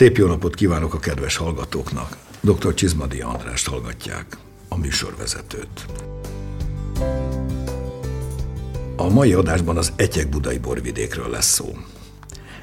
Szép 0.00 0.16
jó 0.16 0.26
napot 0.26 0.54
kívánok 0.54 0.94
a 0.94 0.98
kedves 0.98 1.36
hallgatóknak. 1.36 2.16
Dr. 2.40 2.74
Csizmadi 2.74 3.20
Andrást 3.20 3.68
hallgatják, 3.68 4.36
a 4.68 4.78
műsorvezetőt. 4.78 5.86
A 8.96 9.08
mai 9.08 9.32
adásban 9.32 9.76
az 9.76 9.92
Etyek 9.96 10.28
budai 10.28 10.58
borvidékről 10.58 11.28
lesz 11.28 11.52
szó. 11.52 11.76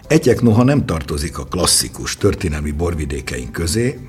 Etyek 0.08 0.42
noha 0.42 0.64
nem 0.64 0.86
tartozik 0.86 1.38
a 1.38 1.46
klasszikus 1.46 2.18
történelmi 2.18 2.72
borvidékeink 2.72 3.52
közé, 3.52 4.00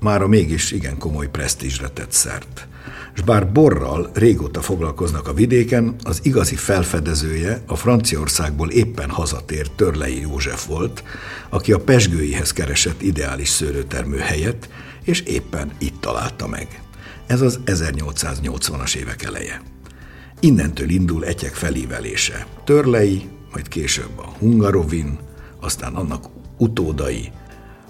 már 0.00 0.22
a 0.22 0.28
mégis 0.28 0.70
igen 0.70 0.98
komoly 0.98 1.28
presztízsre 1.28 1.88
tett 1.88 2.12
szert. 2.12 2.68
És 3.14 3.20
bár 3.20 3.52
borral 3.52 4.10
régóta 4.14 4.60
foglalkoznak 4.60 5.28
a 5.28 5.32
vidéken, 5.32 5.94
az 6.02 6.20
igazi 6.22 6.54
felfedezője 6.54 7.62
a 7.66 7.76
Franciaországból 7.76 8.70
éppen 8.70 9.10
hazatért 9.10 9.72
Törlei 9.72 10.20
József 10.20 10.66
volt, 10.66 11.02
aki 11.48 11.72
a 11.72 11.78
pesgőihez 11.78 12.52
keresett 12.52 13.02
ideális 13.02 13.48
szőlőtermő 13.48 14.18
helyet, 14.18 14.68
és 15.02 15.20
éppen 15.20 15.70
itt 15.78 16.00
találta 16.00 16.46
meg. 16.46 16.82
Ez 17.26 17.40
az 17.40 17.60
1880-as 17.66 18.94
évek 18.94 19.22
eleje. 19.22 19.62
Innentől 20.40 20.90
indul 20.90 21.26
Etyek 21.26 21.54
felívelése. 21.54 22.46
Törlei, 22.64 23.28
majd 23.52 23.68
később 23.68 24.18
a 24.18 24.34
Hungarovin, 24.38 25.18
aztán 25.60 25.94
annak 25.94 26.24
utódai, 26.58 27.32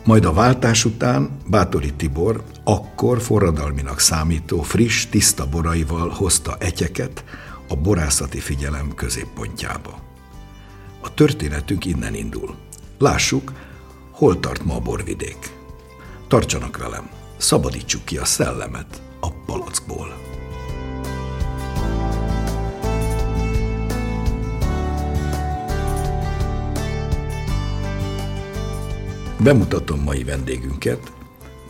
majd 0.04 0.24
a 0.24 0.32
váltás 0.32 0.84
után 0.84 1.30
Bátori 1.46 1.92
Tibor 1.94 2.44
akkor 2.64 3.20
forradalminak 3.20 3.98
számító 3.98 4.62
friss, 4.62 5.06
tiszta 5.06 5.48
boraival 5.48 6.08
hozta 6.08 6.56
etyeket 6.58 7.24
a 7.68 7.76
borászati 7.76 8.38
figyelem 8.38 8.94
középpontjába. 8.94 9.98
A 11.00 11.14
történetünk 11.14 11.84
innen 11.84 12.14
indul. 12.14 12.54
Lássuk, 12.98 13.52
hol 14.10 14.40
tart 14.40 14.64
ma 14.64 14.74
a 14.74 14.80
borvidék. 14.80 15.56
Tartsanak 16.28 16.76
velem, 16.76 17.10
szabadítsuk 17.36 18.04
ki 18.04 18.18
a 18.18 18.24
szellemet 18.24 19.02
a 19.20 19.30
palackból. 19.30 20.29
Bemutatom 29.42 30.00
mai 30.00 30.24
vendégünket, 30.24 31.12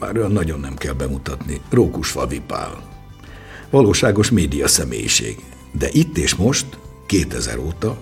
már 0.00 0.16
olyan 0.16 0.32
nagyon 0.32 0.60
nem 0.60 0.74
kell 0.74 0.92
bemutatni, 0.92 1.60
Rókus 1.70 2.10
Falvipál. 2.10 2.82
Valóságos 3.70 4.30
média 4.30 4.68
személyiség, 4.68 5.44
de 5.72 5.88
itt 5.92 6.18
és 6.18 6.34
most, 6.34 6.66
2000 7.06 7.58
óta, 7.58 7.98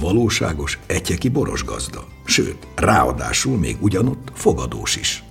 valóságos 0.00 0.78
etyeki 0.86 1.28
boros 1.28 1.64
gazda. 1.64 2.06
Sőt, 2.24 2.66
ráadásul 2.74 3.58
még 3.58 3.76
ugyanott 3.80 4.32
fogadós 4.34 4.96
is. 4.96 5.24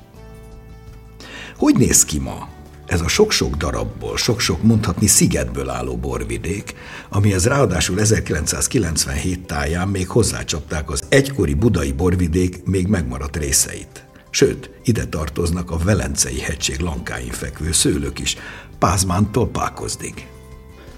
Hogy 1.57 1.75
néz 1.77 2.05
ki 2.05 2.19
ma 2.19 2.47
ez 2.87 3.01
a 3.01 3.07
sok-sok 3.07 3.55
darabból, 3.55 4.17
sok-sok 4.17 4.63
mondhatni 4.63 5.07
szigetből 5.07 5.69
álló 5.69 5.95
borvidék, 5.95 6.75
amihez 7.09 7.45
ráadásul 7.45 7.99
1997 7.99 9.45
táján 9.45 9.87
még 9.87 10.09
hozzácsapták 10.09 10.89
az 10.89 11.03
egykori 11.09 11.53
budai 11.53 11.91
borvidék 11.91 12.63
még 12.65 12.87
megmaradt 12.87 13.37
részeit. 13.37 14.05
Sőt, 14.29 14.69
ide 14.83 15.05
tartoznak 15.05 15.71
a 15.71 15.77
Velencei 15.77 16.39
hegység 16.39 16.79
lankáin 16.79 17.31
fekvő 17.31 17.71
szőlők 17.71 18.19
is, 18.19 18.37
Pázmántól 18.79 19.47
Pákozdig. 19.47 20.27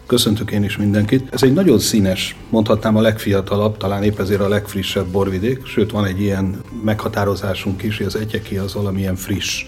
Köszöntök 0.06 0.52
én 0.52 0.64
is 0.64 0.78
mindenkit. 0.78 1.34
Ez 1.34 1.44
egy 1.44 1.54
nagyon 1.54 1.80
színes, 1.80 2.36
mondhatnám 2.50 2.96
a 2.96 3.02
legfiatalabb, 3.02 3.78
talán 3.78 4.04
épp 4.04 4.20
ezért 4.20 4.42
a 4.42 4.48
legfrissebb 4.48 5.08
borvidék, 5.08 5.66
sőt 5.66 5.92
van 5.92 6.06
egy 6.06 6.22
ilyen 6.22 6.62
meghatározásunk 6.84 7.84
is, 7.84 7.98
hogy 7.98 8.06
az 8.06 8.16
egyeki 8.16 8.58
az 8.58 8.74
valamilyen 8.74 9.16
friss 9.16 9.66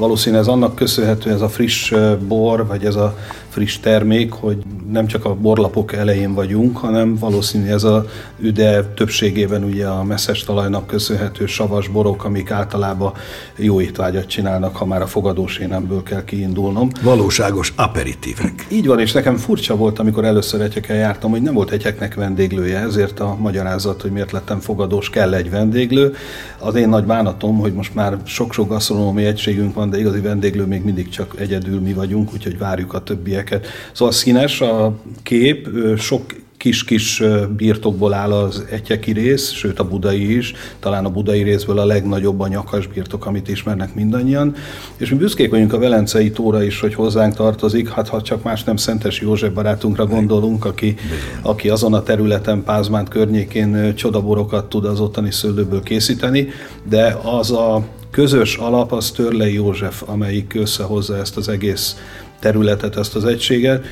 Valószínűleg 0.00 0.44
ez 0.44 0.48
annak 0.48 0.74
köszönhető 0.74 1.30
ez 1.30 1.40
a 1.40 1.48
friss 1.48 1.92
bor, 2.28 2.66
vagy 2.66 2.84
ez 2.84 2.94
a 2.94 3.18
friss 3.48 3.78
termék, 3.78 4.32
hogy 4.32 4.56
nem 4.90 5.06
csak 5.06 5.24
a 5.24 5.34
borlapok 5.34 5.92
elején 5.92 6.34
vagyunk, 6.34 6.76
hanem 6.76 7.16
valószínű 7.16 7.66
ez 7.66 7.84
a 7.84 8.04
üde 8.38 8.84
többségében 8.84 9.64
ugye 9.64 9.86
a 9.86 10.04
messzes 10.04 10.44
talajnak 10.44 10.86
köszönhető 10.86 11.46
savas 11.46 11.88
borok, 11.88 12.24
amik 12.24 12.50
általában 12.50 13.12
jó 13.56 13.80
étvágyat 13.80 14.26
csinálnak, 14.26 14.76
ha 14.76 14.84
már 14.84 15.02
a 15.02 15.06
fogadós 15.06 15.58
énemből 15.58 16.02
kell 16.02 16.24
kiindulnom. 16.24 16.90
Valóságos 17.02 17.72
aperitívek. 17.76 18.66
Így 18.70 18.86
van, 18.86 19.00
és 19.00 19.12
nekem 19.12 19.36
furcsa 19.36 19.76
volt, 19.76 19.98
amikor 19.98 20.24
először 20.24 20.60
egyekkel 20.60 20.96
jártam, 20.96 21.30
hogy 21.30 21.42
nem 21.42 21.54
volt 21.54 21.70
egyeknek 21.70 22.14
vendéglője, 22.14 22.78
ezért 22.78 23.20
a 23.20 23.36
magyarázat, 23.40 24.02
hogy 24.02 24.10
miért 24.10 24.32
lettem 24.32 24.60
fogadós, 24.60 25.10
kell 25.10 25.34
egy 25.34 25.50
vendéglő. 25.50 26.14
Az 26.58 26.74
én 26.74 26.88
nagy 26.88 27.04
bánatom, 27.04 27.58
hogy 27.58 27.72
most 27.72 27.94
már 27.94 28.16
sok-sok 28.24 28.68
gasztronómiai 28.68 29.26
egységünk 29.26 29.74
van, 29.74 29.89
de 29.90 29.98
igazi 29.98 30.20
vendéglő 30.20 30.64
még 30.64 30.84
mindig 30.84 31.08
csak 31.08 31.34
egyedül 31.38 31.80
mi 31.80 31.92
vagyunk, 31.92 32.32
úgyhogy 32.32 32.58
várjuk 32.58 32.94
a 32.94 33.02
többieket. 33.02 33.66
Szóval 33.92 34.14
színes 34.14 34.60
a 34.60 34.94
kép, 35.22 35.68
sok 35.98 36.22
kis-kis 36.60 37.22
birtokból 37.56 38.12
áll 38.12 38.32
az 38.32 38.64
egyeki 38.70 39.12
rész, 39.12 39.50
sőt 39.50 39.78
a 39.78 39.88
budai 39.88 40.36
is, 40.36 40.54
talán 40.78 41.04
a 41.04 41.10
budai 41.10 41.42
részből 41.42 41.78
a 41.78 41.84
legnagyobb 41.84 42.40
a 42.40 42.48
nyakas 42.48 42.86
birtok, 42.86 43.26
amit 43.26 43.48
ismernek 43.48 43.94
mindannyian. 43.94 44.54
És 44.96 45.10
mi 45.10 45.16
büszkék 45.16 45.50
vagyunk 45.50 45.72
a 45.72 45.78
Velencei 45.78 46.30
tóra 46.30 46.62
is, 46.62 46.80
hogy 46.80 46.94
hozzánk 46.94 47.34
tartozik, 47.34 47.88
hát 47.88 48.08
ha 48.08 48.22
csak 48.22 48.42
más 48.42 48.64
nem 48.64 48.76
Szentes 48.76 49.20
József 49.20 49.52
barátunkra 49.52 50.06
gondolunk, 50.06 50.64
aki, 50.64 50.94
aki 51.42 51.68
azon 51.68 51.94
a 51.94 52.02
területen, 52.02 52.62
Pázmánt 52.62 53.08
környékén 53.08 53.94
csodaborokat 53.94 54.68
tud 54.68 54.84
az 54.84 55.00
ottani 55.00 55.32
szőlőből 55.32 55.82
készíteni, 55.82 56.48
de 56.88 57.18
az 57.22 57.50
a 57.50 57.84
közös 58.10 58.56
alap 58.56 58.92
az 58.92 59.10
Törlei 59.10 59.54
József, 59.54 60.02
amelyik 60.06 60.54
összehozza 60.54 61.16
ezt 61.16 61.36
az 61.36 61.48
egész 61.48 61.96
területet, 62.40 62.96
ezt 62.96 63.16
az 63.16 63.24
egységet. 63.24 63.84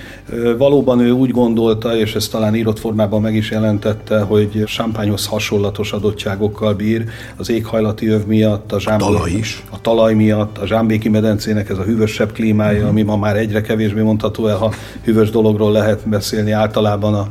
Valóban 0.58 1.00
ő 1.00 1.10
úgy 1.10 1.30
gondolta, 1.30 1.96
és 1.96 2.14
ezt 2.14 2.30
talán 2.30 2.54
írott 2.54 2.78
formában 2.78 3.20
meg 3.20 3.34
is 3.34 3.50
jelentette, 3.50 4.20
hogy 4.20 4.62
champányhoz 4.66 5.26
hasonlatos 5.26 5.92
adottságokkal 5.92 6.74
bír 6.74 7.04
az 7.36 7.50
éghajlati 7.50 8.06
öv 8.06 8.24
miatt, 8.24 8.72
a, 8.72 8.80
zsámbé... 8.80 9.04
talaj 9.04 9.30
is. 9.30 9.64
a 9.70 9.80
talaj 9.80 10.14
miatt, 10.14 10.58
a 10.58 10.66
Zsámbéki 10.66 11.08
medencének 11.08 11.68
ez 11.68 11.78
a 11.78 11.82
hűvösebb 11.82 12.32
klímája, 12.32 12.76
uh-huh. 12.76 12.88
ami 12.88 13.02
ma 13.02 13.16
már 13.16 13.36
egyre 13.36 13.60
kevésbé 13.60 14.00
mondható 14.00 14.46
el, 14.46 14.56
ha 14.56 14.72
hűvös 15.04 15.30
dologról 15.30 15.72
lehet 15.72 16.08
beszélni 16.08 16.50
általában 16.50 17.14
a 17.14 17.28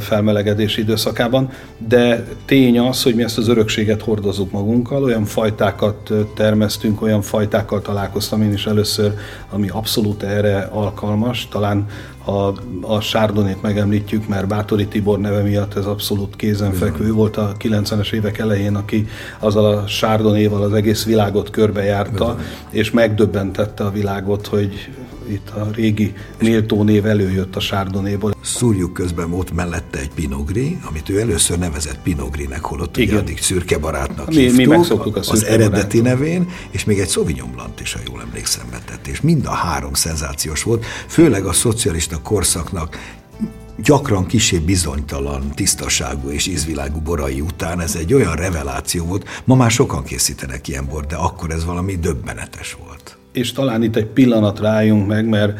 felmelegedés 0.00 0.76
időszakában, 0.76 1.50
de 1.88 2.26
tény 2.44 2.78
az, 2.78 3.02
hogy 3.02 3.14
mi 3.14 3.22
ezt 3.22 3.38
az 3.38 3.48
örökséget 3.48 4.02
hordozunk 4.02 4.50
magunkkal, 4.50 5.02
olyan 5.02 5.24
fajtákat 5.24 6.12
termesztünk, 6.34 7.02
olyan 7.02 7.22
fajtákkal 7.22 7.82
találkoztam 7.82 8.42
én 8.42 8.52
is 8.52 8.66
először, 8.66 9.12
ami 9.50 9.68
abszolút 9.68 10.22
erre 10.22 10.68
alkalmas, 10.72 11.48
talán 11.50 11.86
a, 12.26 12.52
a 12.80 13.00
Sárdonét 13.00 13.62
megemlítjük, 13.62 14.28
mert 14.28 14.46
Bátori 14.46 14.86
Tibor 14.86 15.18
neve 15.18 15.42
miatt 15.42 15.74
ez 15.76 15.86
abszolút 15.86 16.36
kézenfekvő 16.36 17.12
volt 17.12 17.36
a 17.36 17.52
90-es 17.58 18.12
évek 18.12 18.38
elején, 18.38 18.74
aki 18.74 19.06
azzal 19.38 19.64
a 19.64 19.86
Sárdonéval 19.86 20.62
az 20.62 20.72
egész 20.72 21.04
világot 21.04 21.50
körbejárta, 21.50 22.38
és 22.70 22.90
megdöbbentette 22.90 23.84
a 23.84 23.90
világot, 23.90 24.46
hogy 24.46 24.88
itt 25.30 25.50
a 25.50 25.70
régi 25.74 26.14
méltó 26.40 26.82
név 26.82 27.06
előjött 27.06 27.56
a 27.56 27.60
Sárdonéból. 27.60 28.34
Szúrjuk 28.42 28.92
közben 28.92 29.30
volt 29.30 29.52
mellette 29.52 29.98
egy 29.98 30.10
pinogri, 30.14 30.78
amit 30.88 31.08
ő 31.08 31.20
először 31.20 31.58
nevezett 31.58 31.98
pinogrinek, 32.02 32.64
holott 32.64 32.96
Igen. 32.96 33.08
ugye 33.08 33.22
addig 33.22 33.42
szürke 33.42 33.78
barátnak 33.78 34.28
mi, 34.28 34.34
hívtuk, 34.34 34.56
mi 34.56 34.66
megszoktuk 34.66 35.16
a 35.16 35.20
az 35.20 35.44
eredeti 35.44 36.00
barát. 36.00 36.18
nevén, 36.18 36.48
és 36.70 36.84
még 36.84 36.98
egy 36.98 37.08
Sauvignon 37.08 37.50
Blanc 37.52 37.80
is, 37.80 37.92
ha 37.92 38.00
jól 38.06 38.20
emlékszem, 38.20 38.66
vetett. 38.70 39.06
És 39.06 39.20
mind 39.20 39.46
a 39.46 39.54
három 39.54 39.94
szenzációs 39.94 40.62
volt, 40.62 40.84
főleg 41.06 41.44
a 41.44 41.52
szocialista 41.52 42.20
korszaknak 42.22 42.98
gyakran 43.82 44.26
kisé 44.26 44.58
bizonytalan, 44.58 45.50
tisztaságú 45.54 46.28
és 46.30 46.46
ízvilágú 46.46 47.00
borai 47.00 47.40
után 47.40 47.80
ez 47.80 47.94
egy 47.94 48.14
olyan 48.14 48.34
reveláció 48.34 49.04
volt. 49.04 49.42
Ma 49.44 49.54
már 49.54 49.70
sokan 49.70 50.04
készítenek 50.04 50.68
ilyen 50.68 50.86
bort, 50.86 51.08
de 51.08 51.16
akkor 51.16 51.50
ez 51.50 51.64
valami 51.64 51.96
döbbenetes 51.96 52.76
volt 52.84 53.05
és 53.36 53.52
talán 53.52 53.82
itt 53.82 53.96
egy 53.96 54.06
pillanat 54.06 54.60
rájunk 54.60 55.06
meg, 55.06 55.28
mert 55.28 55.58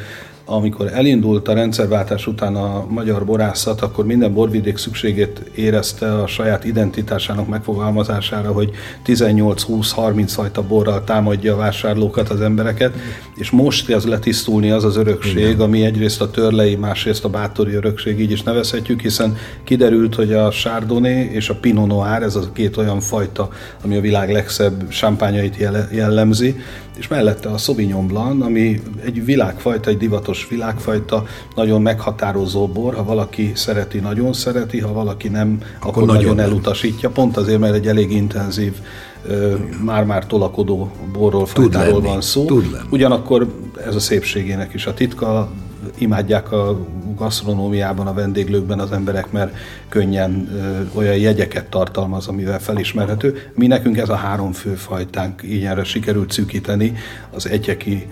amikor 0.49 0.90
elindult 0.93 1.49
a 1.49 1.52
rendszerváltás 1.52 2.26
után 2.26 2.56
a 2.56 2.87
magyar 2.88 3.25
borászat, 3.25 3.81
akkor 3.81 4.06
minden 4.06 4.34
borvidék 4.34 4.76
szükségét 4.76 5.43
érezte 5.55 6.14
a 6.14 6.26
saját 6.26 6.64
identitásának 6.64 7.49
megfogalmazására, 7.49 8.52
hogy 8.52 8.70
18-20-30 9.06 10.25
fajta 10.26 10.62
borral 10.62 11.05
támadja 11.05 11.55
a 11.55 11.56
vásárlókat, 11.56 12.28
az 12.28 12.40
embereket, 12.40 12.94
és 13.37 13.50
most 13.50 13.90
ez 13.90 14.05
letisztulni 14.05 14.70
az 14.70 14.84
az 14.84 14.96
örökség, 14.96 15.37
Igen. 15.37 15.61
ami 15.61 15.84
egyrészt 15.84 16.20
a 16.20 16.31
törlei, 16.31 16.76
másrészt 16.76 17.25
a 17.25 17.28
bátori 17.28 17.75
örökség, 17.75 18.20
így 18.20 18.31
is 18.31 18.43
nevezhetjük, 18.43 19.00
hiszen 19.00 19.37
kiderült, 19.64 20.14
hogy 20.14 20.32
a 20.32 20.50
Chardonnay 20.50 21.31
és 21.32 21.49
a 21.49 21.55
Pinot 21.55 21.87
Noir, 21.87 22.23
ez 22.23 22.37
az 22.37 22.44
a 22.44 22.52
két 22.52 22.76
olyan 22.76 23.00
fajta, 23.00 23.49
ami 23.84 23.96
a 23.96 24.00
világ 24.00 24.32
legszebb 24.32 24.84
sámpányait 24.88 25.56
jellemzi, 25.90 26.56
és 26.98 27.08
mellette 27.08 27.48
a 27.48 27.58
Sauvignon 27.58 28.06
Blanc, 28.06 28.44
ami 28.44 28.81
egy 29.04 29.25
világfajta, 29.25 29.90
egy 29.90 29.96
divatos 29.96 30.46
világfajta, 30.50 31.26
nagyon 31.54 31.82
meghatározó 31.82 32.66
bor, 32.66 32.94
ha 32.94 33.04
valaki 33.04 33.52
szereti, 33.54 33.98
nagyon 33.98 34.32
szereti, 34.32 34.81
ha 34.81 34.93
valaki 34.93 35.28
nem, 35.28 35.58
akkor, 35.78 35.88
akkor 35.88 36.06
nagyon, 36.06 36.34
nagyon 36.34 36.38
elutasítja, 36.40 37.10
pont 37.10 37.37
azért, 37.37 37.58
mert 37.58 37.75
egy 37.75 37.87
elég 37.87 38.10
intenzív 38.12 38.72
már-már 39.84 40.26
tolakodó 40.26 40.90
borról, 41.12 41.46
fajtáról 41.46 42.00
van 42.00 42.20
szó. 42.20 42.46
Ugyanakkor 42.90 43.46
ez 43.87 43.94
a 43.94 44.00
szépségének 44.00 44.75
is 44.75 44.87
a 44.87 44.94
titka, 44.94 45.50
imádják 45.99 46.53
a 46.53 46.87
gasztronómiában, 47.17 48.06
a 48.06 48.12
vendéglőkben 48.12 48.79
az 48.79 48.93
emberek, 48.93 49.31
mert 49.31 49.56
könnyen 49.88 50.49
olyan 50.94 51.17
jegyeket 51.17 51.71
tartalmaz, 51.71 52.27
amivel 52.27 52.61
felismerhető. 52.61 53.50
Mi 53.55 53.67
nekünk 53.67 53.99
ez 53.99 54.09
a 54.09 54.15
három 54.15 54.53
fő 54.53 54.75
fajtánk, 54.75 55.43
így 55.43 55.65
erre 55.65 55.85
sikerült 55.85 56.33
szűkíteni 56.33 56.94
az 57.31 57.49
egyeki 57.49 58.09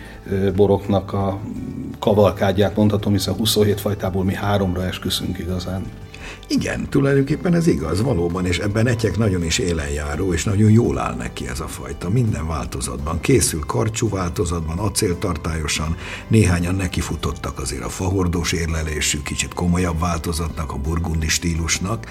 boroknak 0.57 1.13
a 1.13 1.39
kavalkádját 1.99 2.77
mondhatom, 2.77 3.13
hiszen 3.13 3.35
27 3.35 3.81
fajtából 3.81 4.25
mi 4.25 4.35
háromra 4.35 4.85
esküszünk 4.87 5.39
igazán. 5.39 5.83
Igen, 6.49 6.89
tulajdonképpen 6.89 7.55
ez 7.55 7.67
igaz, 7.67 8.03
valóban, 8.03 8.47
és 8.47 8.59
ebben 8.59 8.87
egyek 8.87 9.17
nagyon 9.17 9.45
is 9.45 9.59
élenjáró, 9.59 10.33
és 10.33 10.45
nagyon 10.45 10.71
jól 10.71 10.99
áll 10.99 11.15
neki 11.15 11.49
ez 11.49 11.61
a 11.61 11.67
fajta. 11.67 12.11
Minden 12.11 12.47
változatban. 12.47 13.21
Készül 13.21 13.61
karcsú 13.61 14.09
változatban, 14.09 14.79
acéltartályosan, 14.79 15.97
néhányan 16.29 16.75
nekifutottak 16.75 17.59
azért 17.59 17.85
a 17.85 17.89
fahordós 17.89 18.53
érlelésű, 18.53 19.23
kicsit 19.23 19.55
komolyabb 19.55 19.99
változatnak, 19.99 20.73
a 20.73 20.77
burgundi 20.79 21.29
stílusnak. 21.29 22.07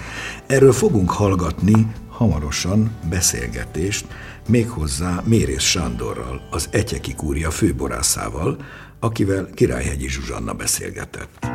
Erről 0.46 0.72
fogunk 0.72 1.10
hallgatni 1.10 1.86
hamarosan 2.08 2.90
beszélgetést, 3.08 4.06
méghozzá 4.48 5.22
Mérész 5.24 5.62
Sándorral, 5.62 6.40
az 6.50 6.68
Etyeki 6.70 7.14
Kúria 7.14 7.50
főborászával, 7.50 8.56
akivel 9.00 9.48
Királyhegyi 9.54 10.08
Zsuzsanna 10.08 10.52
beszélgetett. 10.52 11.46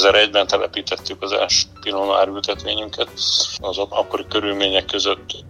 2001-ben 0.00 0.46
telepítettük 0.46 1.22
az 1.22 1.32
első 1.32 1.66
Pinot 1.80 2.26
ültetvényünket. 2.26 3.08
Az 3.60 3.78
akkori 3.78 4.26
körülmények 4.28 4.84
között 4.84 5.44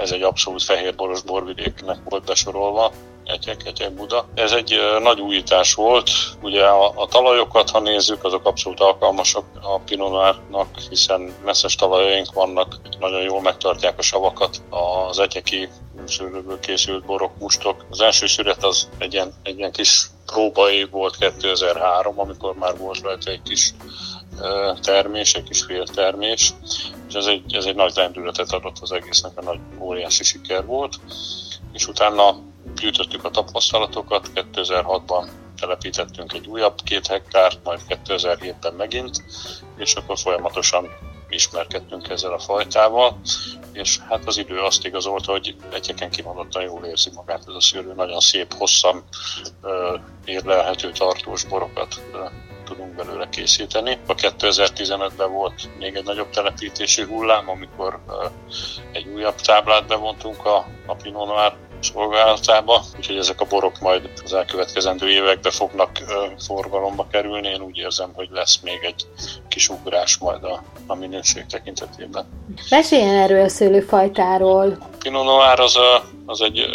ez 0.00 0.12
egy 0.12 0.22
abszolút 0.22 0.62
fehérboros 0.62 1.22
borvidéknek 1.22 1.98
volt 2.04 2.24
besorolva, 2.24 2.92
Egyek, 3.24 3.66
Egyek 3.66 3.92
Buda. 3.92 4.26
Ez 4.34 4.52
egy 4.52 4.78
nagy 5.02 5.20
újítás 5.20 5.74
volt. 5.74 6.10
Ugye 6.42 6.64
a, 6.64 6.92
a 6.94 7.06
talajokat, 7.06 7.70
ha 7.70 7.80
nézzük, 7.80 8.24
azok 8.24 8.46
abszolút 8.46 8.80
alkalmasak 8.80 9.44
a 9.62 9.78
Pinonárnak, 9.78 10.78
hiszen 10.88 11.34
messzes 11.44 11.74
talajaink 11.74 12.32
vannak, 12.32 12.76
nagyon 12.98 13.22
jól 13.22 13.40
megtartják 13.40 13.98
a 13.98 14.02
savakat. 14.02 14.62
Az 15.08 15.18
egyeki 15.18 15.68
sűrűből 16.06 16.60
készült 16.60 17.04
borok, 17.04 17.38
mustok. 17.38 17.84
Az 17.90 18.00
első 18.00 18.26
sűret 18.26 18.64
az 18.64 18.88
egy 18.98 19.12
ilyen, 19.12 19.34
egy 19.42 19.58
ilyen 19.58 19.72
kis 19.72 20.06
próbai 20.32 20.84
volt 20.84 21.16
2003, 21.16 22.18
amikor 22.20 22.54
már 22.54 22.76
volt 22.76 23.00
rajta 23.00 23.30
egy 23.30 23.42
kis 23.42 23.74
termés, 24.80 25.34
egy 25.34 25.42
kis 25.42 25.62
féltermés, 25.62 26.54
és 27.08 27.14
ez 27.14 27.26
egy, 27.26 27.54
ez 27.54 27.64
egy 27.64 27.74
nagy 27.74 27.92
lendületet 27.94 28.52
adott 28.52 28.78
az 28.80 28.92
egésznek, 28.92 29.32
a 29.38 29.42
nagy 29.42 29.58
óriási 29.78 30.24
siker 30.24 30.64
volt. 30.64 31.00
És 31.72 31.86
utána 31.86 32.36
gyűjtöttük 32.74 33.24
a 33.24 33.30
tapasztalatokat, 33.30 34.30
2006-ban 34.34 35.28
telepítettünk 35.60 36.32
egy 36.32 36.46
újabb 36.46 36.80
két 36.84 37.06
hektárt, 37.06 37.58
majd 37.64 37.80
2007-ben 37.88 38.74
megint, 38.74 39.24
és 39.76 39.94
akkor 39.94 40.18
folyamatosan 40.18 40.88
ismerkedtünk 41.30 42.08
ezzel 42.08 42.32
a 42.32 42.38
fajtával, 42.38 43.20
és 43.72 43.98
hát 43.98 44.26
az 44.26 44.36
idő 44.36 44.58
azt 44.58 44.84
igazolta, 44.84 45.32
hogy 45.32 45.56
egyeken 45.72 46.10
kimondottan 46.10 46.62
jól 46.62 46.84
érzi 46.84 47.10
magát 47.14 47.44
ez 47.48 47.54
a 47.54 47.60
szőlő, 47.60 47.94
nagyon 47.94 48.20
szép, 48.20 48.54
hosszan 48.54 49.04
érlelhető 50.24 50.90
tartós 50.90 51.44
borokat 51.44 52.00
tudunk 52.64 52.94
belőle 52.94 53.28
készíteni. 53.28 53.98
A 54.06 54.14
2015-ben 54.14 55.32
volt 55.32 55.78
még 55.78 55.94
egy 55.94 56.04
nagyobb 56.04 56.30
telepítési 56.30 57.02
hullám, 57.02 57.48
amikor 57.48 58.00
egy 58.92 59.06
újabb 59.06 59.34
táblát 59.34 59.86
bevontunk 59.86 60.44
a, 60.44 60.66
a 60.86 60.94
Pinot 60.94 61.26
Noir 61.26 61.56
szolgálatába, 61.82 62.82
úgyhogy 62.96 63.16
ezek 63.16 63.40
a 63.40 63.44
borok 63.44 63.80
majd 63.80 64.10
az 64.24 64.32
elkövetkezendő 64.34 65.08
években 65.10 65.52
fognak 65.52 65.90
forgalomba 66.46 67.06
kerülni. 67.10 67.48
Én 67.48 67.60
úgy 67.60 67.76
érzem, 67.76 68.10
hogy 68.14 68.28
lesz 68.32 68.60
még 68.62 68.78
egy 68.82 69.06
kis 69.48 69.68
ugrás 69.68 70.18
majd 70.18 70.44
a, 70.44 70.62
a 70.86 70.94
minőség 70.94 71.46
tekintetében. 71.46 72.26
Meséljen 72.70 73.14
erről 73.14 73.44
a 73.44 73.48
szőlőfajtáról. 73.48 74.78
Pinot 74.98 75.24
Noir 75.24 75.60
az, 75.60 75.76
a, 75.76 76.04
az 76.26 76.40
egy, 76.40 76.66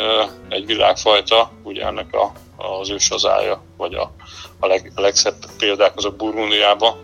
egy 0.49 0.65
világfajta, 0.65 1.51
ugye 1.63 1.85
ennek 1.85 2.13
a, 2.13 2.31
az 2.57 2.89
ősazája, 2.89 3.61
vagy 3.77 3.93
a, 3.93 4.11
a, 4.59 4.67
leg, 4.67 4.91
a 4.95 5.01
legszebb 5.01 5.35
példák 5.57 5.95
azok 5.95 6.15
Burgundiába 6.15 6.97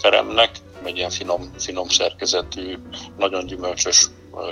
teremnek, 0.00 0.50
egy 0.84 0.96
ilyen 0.96 1.10
finom, 1.10 1.50
finom 1.58 1.88
szerkezetű, 1.88 2.78
nagyon 3.16 3.46
gyümölcsös 3.46 4.06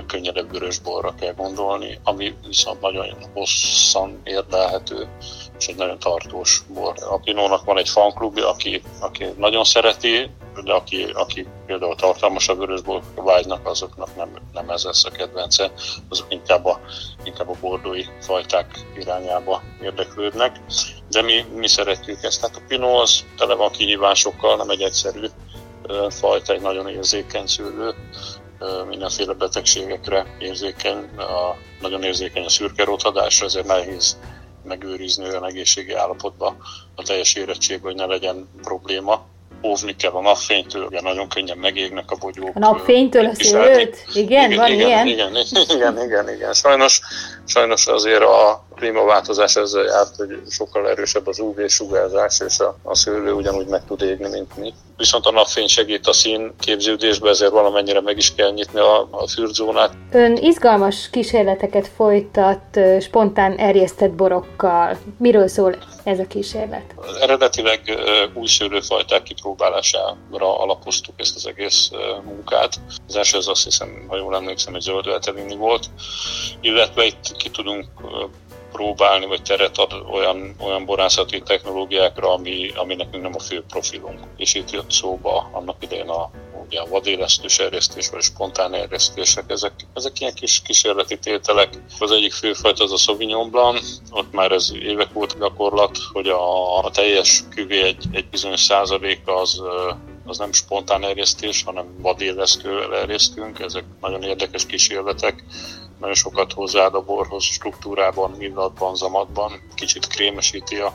könnyedebb 0.06 0.52
vörös 0.52 0.78
borra 0.78 1.14
kell 1.14 1.34
gondolni, 1.34 1.98
ami 2.04 2.34
viszont 2.46 2.80
nagyon 2.80 3.16
hosszan 3.34 4.20
érdelhető, 4.24 5.08
és 5.58 5.66
egy 5.66 5.76
nagyon 5.76 5.98
tartós 5.98 6.62
bor. 6.74 6.94
A 7.10 7.18
Pinónak 7.18 7.64
van 7.64 7.78
egy 7.78 7.88
fanklubja, 7.88 8.48
aki, 8.48 8.82
aki 9.00 9.24
nagyon 9.36 9.64
szereti, 9.64 10.30
de 10.64 10.72
aki, 10.72 11.04
aki 11.14 11.46
például 11.66 11.94
tartalmasabb 11.94 12.58
vörösbor 12.58 13.02
vágynak, 13.14 13.68
azoknak 13.68 14.16
nem, 14.16 14.28
nem 14.52 14.70
ez 14.70 14.84
lesz 14.84 15.04
a 15.04 15.10
kedvence, 15.10 15.72
azok 16.08 16.26
inkább 16.28 16.64
a, 16.64 16.80
inkább 17.24 17.48
a 17.48 17.56
bordói 17.60 18.04
fajták 18.20 18.86
irányába 18.98 19.62
érdeklődnek. 19.82 20.60
De 21.10 21.22
mi, 21.22 21.44
mi 21.54 21.68
szeretjük 21.68 22.22
ezt. 22.22 22.40
Hát 22.40 22.56
a 22.56 22.64
Pinot 22.68 23.02
az 23.02 23.24
tele 23.36 23.54
van 23.54 23.70
kihívásokkal, 23.70 24.56
nem 24.56 24.70
egy 24.70 24.82
egyszerű 24.82 25.26
fajta, 26.08 26.52
egy 26.52 26.60
nagyon 26.60 26.88
érzékeny 26.88 27.46
szőlő, 27.46 27.94
mindenféle 28.88 29.32
betegségekre 29.32 30.26
érzékeny, 30.38 31.08
a, 31.16 31.56
nagyon 31.80 32.02
érzékeny 32.02 32.44
a 32.44 32.48
szürke 32.48 32.84
rothadásra, 32.84 33.46
ezért 33.46 33.66
nehéz 33.66 34.16
megőrizni 34.64 35.24
olyan 35.24 35.44
egészségi 35.44 35.92
állapotba 35.92 36.56
a 36.94 37.02
teljes 37.02 37.34
érettség, 37.34 37.80
hogy 37.82 37.94
ne 37.94 38.06
legyen 38.06 38.48
probléma. 38.62 39.24
Óvni 39.62 39.96
kell 39.96 40.10
a 40.10 40.20
napfénytől, 40.20 40.84
ugye 40.84 41.00
nagyon 41.00 41.28
könnyen 41.28 41.58
megégnek 41.58 42.10
a 42.10 42.16
bogyók. 42.16 42.56
A 42.56 42.58
napfénytől 42.58 43.26
a 43.26 43.34
szőlőt? 43.34 44.04
Igen, 44.14 44.50
igen, 44.50 44.56
van 44.56 44.72
igen, 44.72 44.86
ilyen? 44.86 45.06
Igen, 45.06 45.36
igen, 45.36 45.66
igen, 45.68 46.04
igen, 46.04 46.34
igen. 46.34 46.52
Sajnos, 46.52 47.00
sajnos 47.44 47.86
azért 47.86 48.22
a 48.22 48.65
klímaváltozás 48.76 49.56
ezzel 49.56 49.84
járt, 49.84 50.16
hogy 50.16 50.42
sokkal 50.48 50.88
erősebb 50.88 51.26
az 51.26 51.38
UV-sugárzás, 51.38 52.40
és 52.46 52.58
a, 52.58 52.76
a 52.82 52.94
szőlő 52.94 53.32
ugyanúgy 53.32 53.66
meg 53.66 53.84
tud 53.86 54.02
égni, 54.02 54.28
mint 54.28 54.56
mi. 54.56 54.74
Viszont 54.96 55.26
a 55.26 55.30
napfény 55.30 55.66
segít 55.66 56.06
a 56.06 56.12
szín 56.12 56.54
képződésbe, 56.60 57.28
ezért 57.28 57.50
valamennyire 57.50 58.00
meg 58.00 58.16
is 58.16 58.34
kell 58.34 58.50
nyitni 58.50 58.80
a, 58.80 59.08
a 59.10 59.28
fürdőzónát. 59.28 59.92
Ön 60.12 60.36
izgalmas 60.36 61.10
kísérleteket 61.10 61.88
folytat 61.96 62.80
spontán 63.00 63.56
erjesztett 63.56 64.10
borokkal. 64.10 64.98
Miről 65.18 65.48
szól 65.48 65.76
ez 66.04 66.18
a 66.18 66.26
kísérlet? 66.26 66.94
Eredetileg 67.20 67.80
új 68.34 68.46
szőlőfajták 68.46 69.22
kipróbálására 69.22 70.58
alapoztuk 70.58 71.14
ezt 71.16 71.36
az 71.36 71.46
egész 71.46 71.90
munkát. 72.24 72.74
Az 73.08 73.16
első 73.16 73.38
az 73.38 73.48
azt 73.48 73.64
hiszem, 73.64 74.04
ha 74.08 74.16
jól 74.16 74.34
emlékszem, 74.34 74.74
egy 74.74 74.80
zöld 74.80 75.04
volt, 75.58 75.90
illetve 76.60 77.04
itt 77.04 77.36
ki 77.36 77.50
tudunk 77.50 77.86
próbálni, 78.76 79.26
vagy 79.26 79.42
teret 79.42 79.78
ad 79.78 79.92
olyan, 80.10 80.54
olyan 80.58 80.84
borászati 80.84 81.42
technológiákra, 81.42 82.32
ami, 82.32 82.70
ami 82.74 82.94
nekünk 82.94 83.22
nem 83.22 83.34
a 83.34 83.38
fő 83.38 83.64
profilunk. 83.68 84.18
És 84.36 84.54
itt 84.54 84.70
jött 84.70 84.90
szóba 84.90 85.48
annak 85.52 85.76
idején 85.80 86.08
a, 86.08 86.30
ugye 86.66 86.80
a 86.80 86.88
vadélesztős 86.88 87.58
erjesztés, 87.58 88.10
vagy 88.10 88.22
spontán 88.22 88.74
erjesztések, 88.74 89.44
ezek, 89.50 89.72
ezek 89.94 90.20
ilyen 90.20 90.34
kis 90.34 90.62
kísérleti 90.64 91.18
tételek. 91.18 91.68
Az 91.98 92.10
egyik 92.10 92.32
főfajta 92.32 92.84
az 92.84 92.92
a 92.92 92.96
Sauvignon 92.96 93.50
Blanc, 93.50 93.86
ott 94.10 94.32
már 94.32 94.52
ez 94.52 94.72
évek 94.82 95.12
volt 95.12 95.38
gyakorlat, 95.38 95.98
hogy 96.12 96.28
a, 96.28 96.78
a 96.84 96.90
teljes 96.90 97.42
küvé 97.50 97.82
egy, 97.82 98.04
egy 98.12 98.28
bizonyos 98.28 98.60
százaléka 98.60 99.40
az 99.40 99.62
az 100.28 100.38
nem 100.38 100.52
spontán 100.52 101.04
erjesztés, 101.04 101.62
hanem 101.62 101.86
vadélesztővel 101.98 102.96
erjesztünk. 102.96 103.58
Ezek 103.58 103.84
nagyon 104.00 104.22
érdekes 104.22 104.66
kísérletek 104.66 105.44
nagyon 106.00 106.14
sokat 106.14 106.52
hozzáad 106.52 106.94
a 106.94 107.00
borhoz 107.00 107.42
struktúrában, 107.42 108.36
illatban, 108.38 108.94
zamatban, 108.94 109.52
kicsit 109.74 110.06
krémesíti 110.06 110.76
a, 110.76 110.92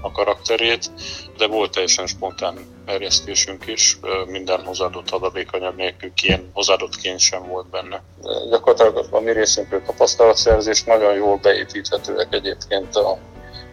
a 0.00 0.10
karakterét, 0.12 0.90
de 1.36 1.46
volt 1.46 1.70
teljesen 1.70 2.06
spontán 2.06 2.58
erjesztésünk 2.86 3.66
is, 3.66 3.98
minden 4.26 4.64
hozzáadott 4.64 5.10
adalékanyag 5.10 5.74
nélkül 5.74 6.10
ilyen 6.22 6.50
hozzáadottként 6.52 7.18
sem 7.18 7.48
volt 7.48 7.70
benne. 7.70 8.02
Gyakorlatilag 8.50 9.06
a 9.10 9.20
mi 9.20 9.32
részünkről 9.32 9.82
tapasztalatszerzés 9.82 10.84
nagyon 10.84 11.14
jól 11.14 11.36
beépíthetőek 11.36 12.34
egyébként 12.34 12.96
a, 12.96 13.18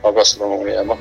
a 0.02 0.12
gasztronómiába. 0.12 0.98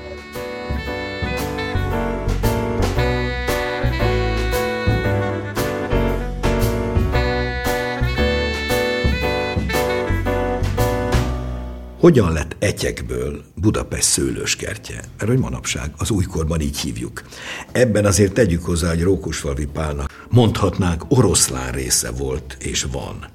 Hogyan 12.00 12.32
lett 12.32 12.56
etyekből 12.58 13.44
Budapest 13.54 14.08
szőlőskertje? 14.08 15.04
Mert 15.18 15.30
hogy 15.30 15.38
manapság 15.38 15.92
az 15.96 16.10
újkorban 16.10 16.60
így 16.60 16.78
hívjuk. 16.78 17.22
Ebben 17.72 18.04
azért 18.04 18.32
tegyük 18.32 18.64
hozzá, 18.64 18.88
hogy 18.88 19.02
Rókusfalvi 19.02 19.66
Pálnak 19.66 20.26
mondhatnánk 20.30 21.04
oroszlán 21.08 21.72
része 21.72 22.10
volt 22.10 22.56
és 22.60 22.86
van. 22.92 23.26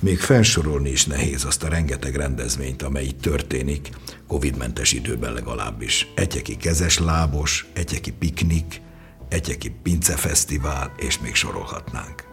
Még 0.00 0.18
felsorolni 0.18 0.90
is 0.90 1.06
nehéz 1.06 1.44
azt 1.44 1.62
a 1.62 1.68
rengeteg 1.68 2.14
rendezvényt, 2.14 2.82
amely 2.82 3.04
itt 3.04 3.20
történik, 3.20 3.88
Covid-mentes 4.26 4.92
időben 4.92 5.32
legalábbis. 5.32 6.12
Etyeki 6.14 6.56
kezes 6.56 6.98
lábos, 6.98 7.66
etyeki 7.74 8.12
piknik, 8.12 8.80
etyeki 9.28 9.70
pincefesztivál, 9.82 10.92
és 10.96 11.18
még 11.18 11.34
sorolhatnánk. 11.34 12.27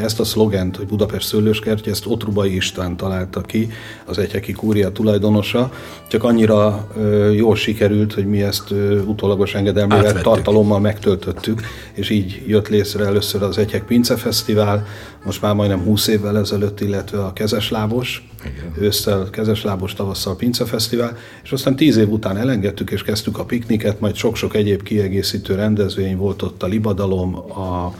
Ezt 0.00 0.20
a 0.20 0.24
szlogent, 0.24 0.76
hogy 0.76 0.86
Budapest 0.86 1.26
szőlőskertje, 1.26 1.92
ezt 1.92 2.06
Otrubai 2.06 2.54
István 2.54 2.96
találta 2.96 3.40
ki, 3.40 3.68
az 4.04 4.18
Egyeki 4.18 4.52
Kúria 4.52 4.92
tulajdonosa, 4.92 5.72
csak 6.08 6.24
annyira 6.24 6.88
ö, 6.96 7.30
jól 7.30 7.56
sikerült, 7.56 8.14
hogy 8.14 8.26
mi 8.26 8.42
ezt 8.42 8.70
ö, 8.70 9.00
utólagos 9.00 9.54
engedelmével 9.54 10.20
tartalommal 10.20 10.80
megtöltöttük, 10.80 11.62
és 11.92 12.10
így 12.10 12.42
jött 12.46 12.68
létre 12.68 13.04
először 13.04 13.42
az 13.42 13.58
Egyek 13.58 13.84
Pince 13.84 14.16
Fesztivál, 14.16 14.86
most 15.24 15.42
már 15.42 15.54
majdnem 15.54 15.80
20 15.80 16.06
évvel 16.06 16.38
ezelőtt, 16.38 16.80
illetve 16.80 17.24
a 17.24 17.32
Kezeslábos, 17.32 18.28
Igen. 18.44 18.84
ősszel 18.84 19.28
Kezeslábos, 19.30 19.94
tavasszal 19.94 20.36
Pince 20.36 20.64
Fesztivál, 20.64 21.16
és 21.42 21.52
aztán 21.52 21.76
10 21.76 21.96
év 21.96 22.08
után 22.08 22.36
elengedtük, 22.36 22.90
és 22.90 23.02
kezdtük 23.02 23.38
a 23.38 23.44
pikniket, 23.44 24.00
majd 24.00 24.14
sok-sok 24.14 24.54
egyéb 24.54 24.82
kiegészítő 24.82 25.54
rendezvény 25.54 26.16
volt 26.16 26.42
ott 26.42 26.62
a 26.62 26.66
Libadalom, 26.66 27.34
a 27.34 27.94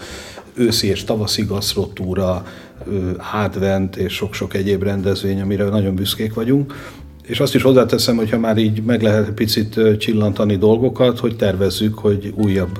őszi 0.60 0.86
és 0.86 1.04
tavaszi 1.04 1.44
gasztrotúra, 1.44 2.44
advent 3.44 3.96
és 3.96 4.12
sok-sok 4.12 4.54
egyéb 4.54 4.82
rendezvény, 4.82 5.40
amire 5.40 5.64
nagyon 5.64 5.94
büszkék 5.94 6.34
vagyunk. 6.34 6.74
És 7.22 7.40
azt 7.40 7.54
is 7.54 7.62
hozzáteszem, 7.62 8.16
hogy 8.16 8.30
ha 8.30 8.38
már 8.38 8.56
így 8.56 8.82
meg 8.82 9.02
lehet 9.02 9.30
picit 9.30 9.80
csillantani 9.98 10.56
dolgokat, 10.56 11.18
hogy 11.18 11.36
tervezzük, 11.36 11.98
hogy 11.98 12.32
újabb 12.36 12.78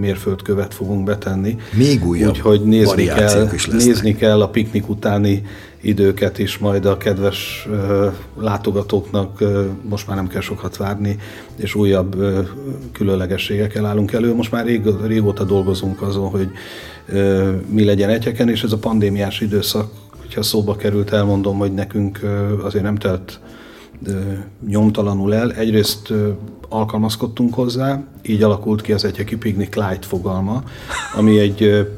mérföldkövet 0.00 0.74
fogunk 0.74 1.04
betenni. 1.04 1.56
Még 1.72 2.06
újabb 2.06 2.30
Úgyhogy 2.30 2.62
nézni 2.62 3.04
kell, 3.04 3.48
nézni 3.70 4.16
kell 4.16 4.42
a 4.42 4.48
piknik 4.48 4.88
utáni 4.88 5.42
időket 5.80 6.38
is 6.38 6.58
majd 6.58 6.84
a 6.86 6.96
kedves 6.96 7.68
uh, 7.70 8.12
látogatóknak 8.38 9.40
uh, 9.40 9.64
most 9.88 10.06
már 10.06 10.16
nem 10.16 10.26
kell 10.26 10.40
sokat 10.40 10.76
várni, 10.76 11.18
és 11.56 11.74
újabb 11.74 12.14
uh, 12.14 12.46
különlegességekkel 12.92 13.86
állunk 13.86 14.12
elő. 14.12 14.34
Most 14.34 14.50
már 14.50 14.64
rég, 14.66 14.82
régóta 15.06 15.44
dolgozunk 15.44 16.02
azon, 16.02 16.28
hogy 16.28 16.50
mi 17.68 17.84
legyen 17.84 18.10
egyeken, 18.10 18.48
és 18.48 18.62
ez 18.62 18.72
a 18.72 18.78
pandémiás 18.78 19.40
időszak, 19.40 19.90
hogyha 20.20 20.42
szóba 20.42 20.76
került, 20.76 21.12
elmondom, 21.12 21.58
hogy 21.58 21.74
nekünk 21.74 22.20
azért 22.62 22.84
nem 22.84 22.96
telt 22.96 23.40
nyomtalanul 24.66 25.34
el. 25.34 25.52
Egyrészt 25.52 26.12
alkalmazkodtunk 26.68 27.54
hozzá, 27.54 28.02
így 28.22 28.42
alakult 28.42 28.82
ki 28.82 28.92
az 28.92 29.04
Egyeki 29.04 29.36
Picnic 29.36 29.74
Light 29.74 30.04
fogalma, 30.04 30.62
ami 31.16 31.38
egy 31.38 31.88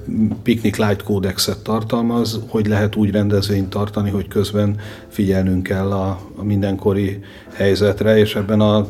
Picnic 0.42 0.76
Light 0.76 1.02
kódexet 1.02 1.62
tartalmaz, 1.62 2.40
hogy 2.48 2.66
lehet 2.66 2.96
úgy 2.96 3.10
rendezvényt 3.10 3.70
tartani, 3.70 4.10
hogy 4.10 4.28
közben 4.28 4.76
figyelnünk 5.08 5.62
kell 5.62 5.90
a, 5.92 6.20
a 6.36 6.44
mindenkori 6.44 7.20
helyzetre, 7.52 8.18
és 8.18 8.34
ebben 8.36 8.60
a 8.60 8.86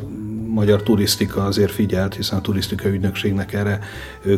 magyar 0.52 0.82
turisztika 0.82 1.44
azért 1.44 1.71
figyelt, 1.71 2.14
hiszen 2.14 2.38
a 2.38 2.40
turisztika 2.40 2.88
ügynökségnek 2.88 3.52
erre 3.52 3.78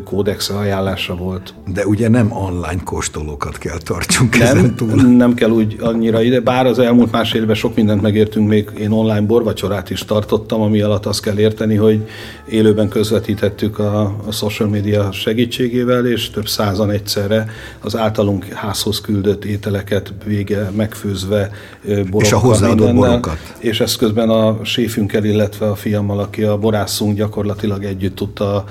kódexe 0.04 0.54
ajánlása 0.54 1.14
volt. 1.14 1.54
De 1.66 1.86
ugye 1.86 2.08
nem 2.08 2.32
online 2.32 2.82
kóstolókat 2.84 3.58
kell 3.58 3.78
tartsunk 3.78 4.38
nem, 4.38 4.56
ezen 4.56 4.74
túl. 4.74 5.02
Nem 5.16 5.34
kell 5.34 5.50
úgy 5.50 5.76
annyira 5.80 6.22
ide, 6.22 6.40
bár 6.40 6.66
az 6.66 6.78
elmúlt 6.78 7.12
másfél 7.12 7.40
évben 7.40 7.54
sok 7.54 7.74
mindent 7.74 8.02
megértünk, 8.02 8.48
még 8.48 8.70
én 8.78 8.90
online 8.90 9.20
borvacsorát 9.20 9.90
is 9.90 10.04
tartottam, 10.04 10.60
ami 10.60 10.80
alatt 10.80 11.06
azt 11.06 11.22
kell 11.22 11.38
érteni, 11.38 11.76
hogy 11.76 12.08
élőben 12.48 12.88
közvetítettük 12.88 13.78
a, 13.78 14.00
a 14.26 14.32
social 14.32 14.68
media 14.68 15.12
segítségével, 15.12 16.06
és 16.06 16.30
több 16.30 16.48
százan 16.48 16.90
egyszerre 16.90 17.46
az 17.80 17.96
általunk 17.96 18.44
házhoz 18.44 19.00
küldött 19.00 19.44
ételeket 19.44 20.12
vége 20.24 20.70
megfőzve 20.76 21.50
borokkal, 21.84 22.20
És 22.20 22.32
a 22.32 22.38
hozzáadott 22.38 22.94
borokat. 22.94 23.38
És 23.58 23.80
ezt 23.80 23.96
közben 23.96 24.30
a 24.30 24.64
séfünkkel, 24.64 25.24
illetve 25.24 25.66
a 25.66 25.74
fiam 25.74 26.03
kollégámmal, 26.06 26.18
aki 26.18 26.42
a 26.42 26.58
borászunk 26.58 27.16
gyakorlatilag 27.16 27.84
együtt 27.84 28.14
tudta 28.14 28.64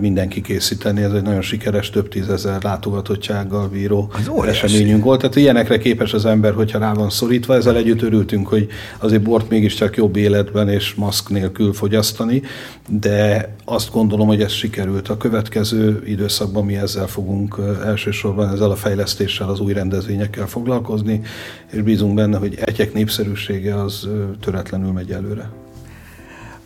mindenki 0.00 0.40
készíteni. 0.40 1.02
Ez 1.02 1.12
egy 1.12 1.22
nagyon 1.22 1.42
sikeres, 1.42 1.90
több 1.90 2.08
tízezer 2.08 2.62
látogatottsággal 2.62 3.68
bíró 3.68 4.10
eseményünk 4.46 5.04
volt. 5.04 5.20
Tehát 5.20 5.36
ilyenekre 5.36 5.78
képes 5.78 6.12
az 6.12 6.24
ember, 6.24 6.52
hogyha 6.52 6.78
rá 6.78 6.92
van 6.92 7.10
szorítva. 7.10 7.54
Ezzel 7.54 7.76
együtt 7.76 8.02
örültünk, 8.02 8.48
hogy 8.48 8.68
azért 8.98 9.22
bort 9.22 9.48
mégiscsak 9.48 9.96
jobb 9.96 10.16
életben 10.16 10.68
és 10.68 10.94
maszk 10.94 11.28
nélkül 11.28 11.72
fogyasztani, 11.72 12.42
de 12.88 13.54
azt 13.64 13.92
gondolom, 13.92 14.26
hogy 14.26 14.42
ez 14.42 14.52
sikerült. 14.52 15.08
A 15.08 15.16
következő 15.16 16.02
időszakban 16.06 16.64
mi 16.64 16.76
ezzel 16.76 17.06
fogunk 17.06 17.60
elsősorban 17.84 18.52
ezzel 18.52 18.70
a 18.70 18.76
fejlesztéssel, 18.76 19.48
az 19.48 19.60
új 19.60 19.72
rendezvényekkel 19.72 20.46
foglalkozni, 20.46 21.20
és 21.72 21.82
bízunk 21.82 22.14
benne, 22.14 22.38
hogy 22.38 22.58
egyek 22.64 22.92
népszerűsége 22.92 23.82
az 23.82 24.08
töretlenül 24.40 24.92
megy 24.92 25.10
előre. 25.10 25.50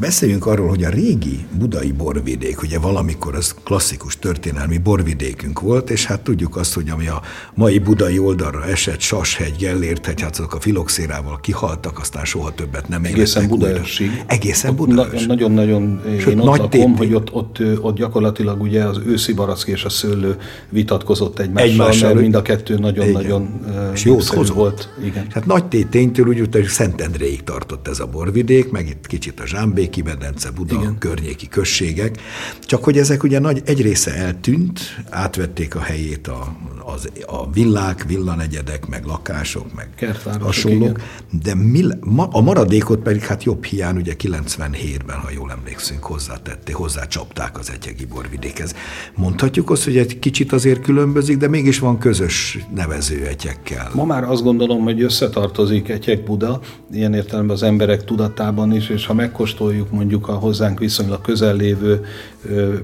Beszéljünk 0.01 0.47
arról, 0.47 0.69
hogy 0.69 0.85
a 0.85 0.89
régi 0.89 1.47
budai 1.59 1.93
borvidék, 1.93 2.63
ugye 2.63 2.79
valamikor 2.79 3.35
az 3.35 3.55
klasszikus 3.65 4.19
történelmi 4.19 4.79
borvidékünk 4.79 5.61
volt, 5.61 5.91
és 5.91 6.07
hát 6.07 6.21
tudjuk 6.21 6.57
azt, 6.57 6.75
hogy 6.75 6.89
ami 6.89 7.09
a 7.09 7.23
mai 7.55 7.79
budai 7.79 8.19
oldalra 8.19 8.65
esett, 8.65 9.01
Sashegy, 9.01 9.57
Gellérthegy, 9.59 10.21
hát 10.21 10.39
azok 10.39 10.55
a 10.55 10.61
filoxérával 10.61 11.39
kihaltak, 11.41 11.99
aztán 11.99 12.25
soha 12.25 12.55
többet 12.55 12.89
nem 12.89 13.05
Egészen 13.05 13.49
Budaörsig. 13.49 14.25
Egészen 14.27 14.77
Budaörsig. 14.77 15.27
Nagyon-nagyon 15.27 16.01
én 16.29 16.39
ott 16.39 16.45
nagy 16.45 16.59
lakom, 16.59 16.97
hogy 16.97 17.15
ott, 17.15 17.33
ott, 17.33 17.59
ott, 17.81 17.97
gyakorlatilag 17.97 18.63
ugye 18.63 18.85
az 18.85 19.01
őszi 19.07 19.33
barack 19.33 19.69
és 19.69 19.85
a 19.85 19.89
szőlő 19.89 20.37
vitatkozott 20.69 21.39
egymással, 21.39 21.71
egymással 21.71 22.09
mert 22.09 22.21
mind 22.21 22.35
a 22.35 22.43
kettő 22.43 22.79
nagyon-nagyon 22.79 23.61
és 23.93 24.05
jó 24.05 24.19
volt. 24.55 24.89
Igen. 25.05 25.27
Hát 25.31 25.47
nagy 25.47 25.65
téténytől 25.65 26.27
úgy, 26.27 26.39
hogy 26.39 26.65
Szentendréig 26.67 27.43
tartott 27.43 27.89
ez 27.89 28.01
a 28.01 28.07
borvidék, 28.07 28.71
meg 28.71 28.89
itt 28.89 29.07
kicsit 29.07 29.41
a 29.41 29.47
Zsámbék 29.47 29.90
Vidéki 29.91 30.17
medence, 30.17 30.51
Buda 30.51 30.75
Igen. 30.75 30.99
környéki 30.99 31.49
községek, 31.49 32.21
csak 32.61 32.85
hogy 32.85 32.99
ezek 32.99 33.23
ugye 33.23 33.39
nagy 33.39 33.63
egy 33.65 33.83
része 33.83 34.15
eltűnt, 34.15 34.81
átvették 35.09 35.75
a 35.75 35.81
helyét 35.81 36.27
a, 36.27 36.57
az, 36.85 37.09
a 37.27 37.51
villák, 37.51 38.05
villanegyedek, 38.09 38.87
meg 38.87 39.05
lakások, 39.05 39.75
meg 39.75 40.15
hasonlók, 40.41 41.01
de 41.43 41.55
mi, 41.55 41.85
ma, 42.01 42.29
a 42.31 42.41
maradékot 42.41 42.99
pedig 42.99 43.21
hát 43.23 43.45
jobb 43.45 43.65
hiány, 43.65 43.97
ugye 43.97 44.15
97-ben, 44.19 45.17
ha 45.17 45.31
jól 45.31 45.51
emlékszünk, 45.51 46.05
hozzátették, 46.05 46.75
hozzácsapták 46.75 47.59
az 47.59 47.71
egyegi 47.71 48.05
borvidékhez. 48.05 48.75
Mondhatjuk 49.15 49.71
azt, 49.71 49.85
hogy 49.85 49.97
egy 49.97 50.19
kicsit 50.19 50.53
azért 50.53 50.81
különbözik, 50.81 51.37
de 51.37 51.49
mégis 51.49 51.79
van 51.79 51.99
közös 51.99 52.59
nevező 52.75 53.27
egyekkel. 53.27 53.91
Ma 53.95 54.05
már 54.05 54.25
azt 54.25 54.43
gondolom, 54.43 54.83
hogy 54.83 55.03
összetartozik 55.03 55.89
egyek 55.89 56.25
Buda, 56.25 56.61
ilyen 56.93 57.15
értelemben 57.15 57.57
az 57.57 57.63
emberek 57.63 58.05
tudatában 58.05 58.73
is, 58.73 58.89
és 58.89 59.07
ha 59.07 59.15
megkóstoljuk 59.15 59.80
mondjuk 59.91 60.29
a 60.29 60.33
hozzánk 60.33 60.79
viszonylag 60.79 61.21
közel 61.21 61.57
lévő 61.57 62.05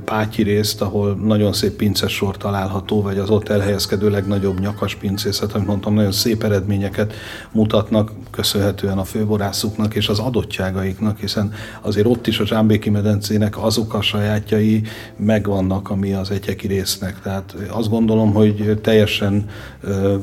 Pátyi 0.04 0.42
részt, 0.42 0.80
ahol 0.80 1.14
nagyon 1.14 1.52
szép 1.52 1.72
pincesor 1.72 2.36
található, 2.36 3.02
vagy 3.02 3.18
az 3.18 3.30
ott 3.30 3.48
elhelyezkedő 3.48 4.10
legnagyobb 4.10 4.60
nyakas 4.60 4.94
pincészet, 4.94 5.52
amit 5.52 5.66
mondtam, 5.66 5.94
nagyon 5.94 6.12
szép 6.12 6.42
eredményeket 6.42 7.12
mutatnak, 7.52 8.12
köszönhetően 8.30 8.98
a 8.98 9.04
főborászuknak 9.04 9.94
és 9.94 10.08
az 10.08 10.18
adottságaiknak, 10.18 11.18
hiszen 11.18 11.52
azért 11.80 12.06
ott 12.06 12.26
is 12.26 12.38
a 12.38 12.46
Zsámbéki 12.46 12.90
medencének 12.90 13.62
azok 13.62 13.94
a 13.94 14.02
sajátjai 14.02 14.82
megvannak, 15.16 15.90
ami 15.90 16.12
az 16.12 16.30
egyeki 16.30 16.66
résznek. 16.66 17.20
Tehát 17.20 17.54
azt 17.68 17.90
gondolom, 17.90 18.32
hogy 18.32 18.78
teljesen 18.82 19.48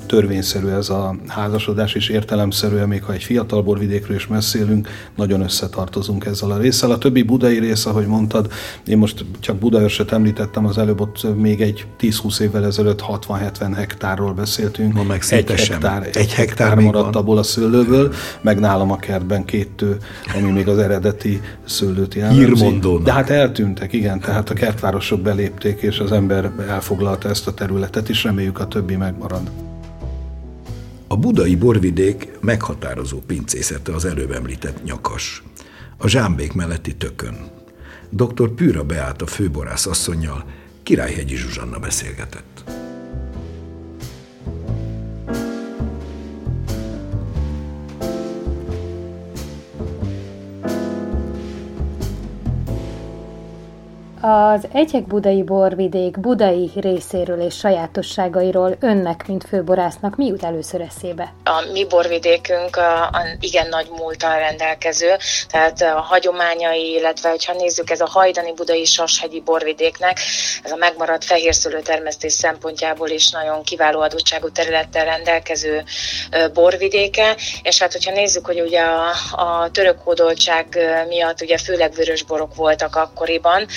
törvényszerű 0.05 0.67
ez 0.67 0.89
a 0.89 1.15
házasodás, 1.27 1.93
és 1.93 2.09
értelemszerűen, 2.09 2.87
még 2.87 3.03
ha 3.03 3.13
egy 3.13 3.23
fiatal 3.23 3.63
borvidékről 3.63 4.15
is 4.15 4.25
beszélünk, 4.25 4.87
nagyon 5.15 5.41
összetartozunk 5.41 6.25
ezzel 6.25 6.51
résszel. 6.57 6.91
A 6.91 6.97
többi 6.97 7.21
budai 7.21 7.59
rész, 7.59 7.85
ahogy 7.85 8.05
mondtad, 8.05 8.51
én 8.87 8.97
most 8.97 9.25
csak 9.39 9.55
Budaörset 9.55 10.11
említettem 10.11 10.65
az 10.65 10.77
előbb, 10.77 11.01
ott 11.01 11.35
még 11.35 11.61
egy 11.61 11.85
10-20 11.99 12.39
évvel 12.39 12.65
ezelőtt 12.65 13.01
60-70 13.01 13.53
90 13.53 13.73
hektárról 13.73 14.33
beszéltünk. 14.33 14.93
Ma 14.93 15.03
meg 15.03 15.23
egy 15.29 15.51
hektár, 15.51 16.09
egy 16.13 16.33
hektár 16.33 16.75
maradt 16.75 17.15
abból 17.15 17.37
a 17.37 17.43
szőlőből, 17.43 18.13
meg 18.41 18.59
nálam 18.59 18.91
a 18.91 18.97
kertben 18.97 19.45
két 19.45 19.69
tő, 19.69 19.97
ami 20.35 20.51
még 20.51 20.67
az 20.67 20.77
eredeti 20.77 21.41
szőlőt 21.65 22.13
jellemzi. 22.13 22.79
De 23.03 23.11
hát 23.11 23.29
eltűntek, 23.29 23.93
igen, 23.93 24.19
tehát 24.19 24.49
a 24.49 24.53
kertvárosok 24.53 25.21
belépték, 25.21 25.81
és 25.81 25.99
az 25.99 26.11
ember 26.11 26.51
elfoglalta 26.69 27.29
ezt 27.29 27.47
a 27.47 27.53
területet, 27.53 28.09
és 28.09 28.23
reméljük 28.23 28.59
a 28.59 28.67
többi 28.67 28.95
megmarad. 28.95 29.51
A 31.07 31.17
budai 31.17 31.55
borvidék 31.55 32.29
meghatározó 32.41 33.17
pincészete 33.17 33.93
az 33.93 34.05
előbb 34.05 34.31
említett 34.31 34.83
nyakas. 34.83 35.43
A 35.97 36.07
zsámbék 36.07 36.53
melletti 36.53 36.95
tökön. 36.95 37.51
Dr. 38.09 38.49
Pűra 38.49 38.83
Beát 38.83 39.21
a 39.21 39.27
főborász 39.27 39.85
asszonynal 39.85 40.43
Királyhegyi 40.83 41.35
Zsuzsanna 41.35 41.79
beszélgetett. 41.79 42.82
Az 54.25 54.67
Egyek 54.73 55.03
Budai 55.03 55.43
Borvidék 55.43 56.19
budai 56.19 56.71
részéről 56.75 57.41
és 57.41 57.55
sajátosságairól 57.57 58.75
önnek, 58.79 59.27
mint 59.27 59.45
főborásznak 59.47 60.15
mi 60.15 60.25
jut 60.25 60.43
először 60.43 60.81
eszébe? 60.81 61.33
A 61.43 61.65
mi 61.71 61.85
borvidékünk 61.85 62.75
a, 62.75 63.03
a 63.03 63.21
igen 63.39 63.67
nagy 63.69 63.87
múltal 63.97 64.39
rendelkező, 64.39 65.15
tehát 65.47 65.81
a 65.81 65.99
hagyományai, 65.99 66.91
illetve 66.91 67.29
hogyha 67.29 67.53
nézzük, 67.53 67.89
ez 67.89 68.01
a 68.01 68.07
hajdani 68.07 68.53
budai 68.53 68.85
sashegyi 68.85 69.41
borvidéknek, 69.41 70.17
ez 70.63 70.71
a 70.71 70.75
megmaradt 70.75 71.23
fehérszülő 71.23 71.79
termesztés 71.79 72.33
szempontjából 72.33 73.09
is 73.09 73.29
nagyon 73.29 73.63
kiváló 73.63 74.01
adottságú 74.01 74.49
területtel 74.49 75.05
rendelkező 75.05 75.83
borvidéke, 76.53 77.35
és 77.63 77.79
hát 77.79 77.91
hogyha 77.91 78.11
nézzük, 78.11 78.45
hogy 78.45 78.61
ugye 78.61 78.81
a, 78.81 79.09
a 79.31 79.69
török 79.71 79.99
hódoltság 79.99 80.77
miatt 81.07 81.41
ugye 81.41 81.57
főleg 81.57 81.93
vörös 81.93 82.23
borok 82.23 82.55
voltak 82.55 82.95
akkoriban, 82.95 83.67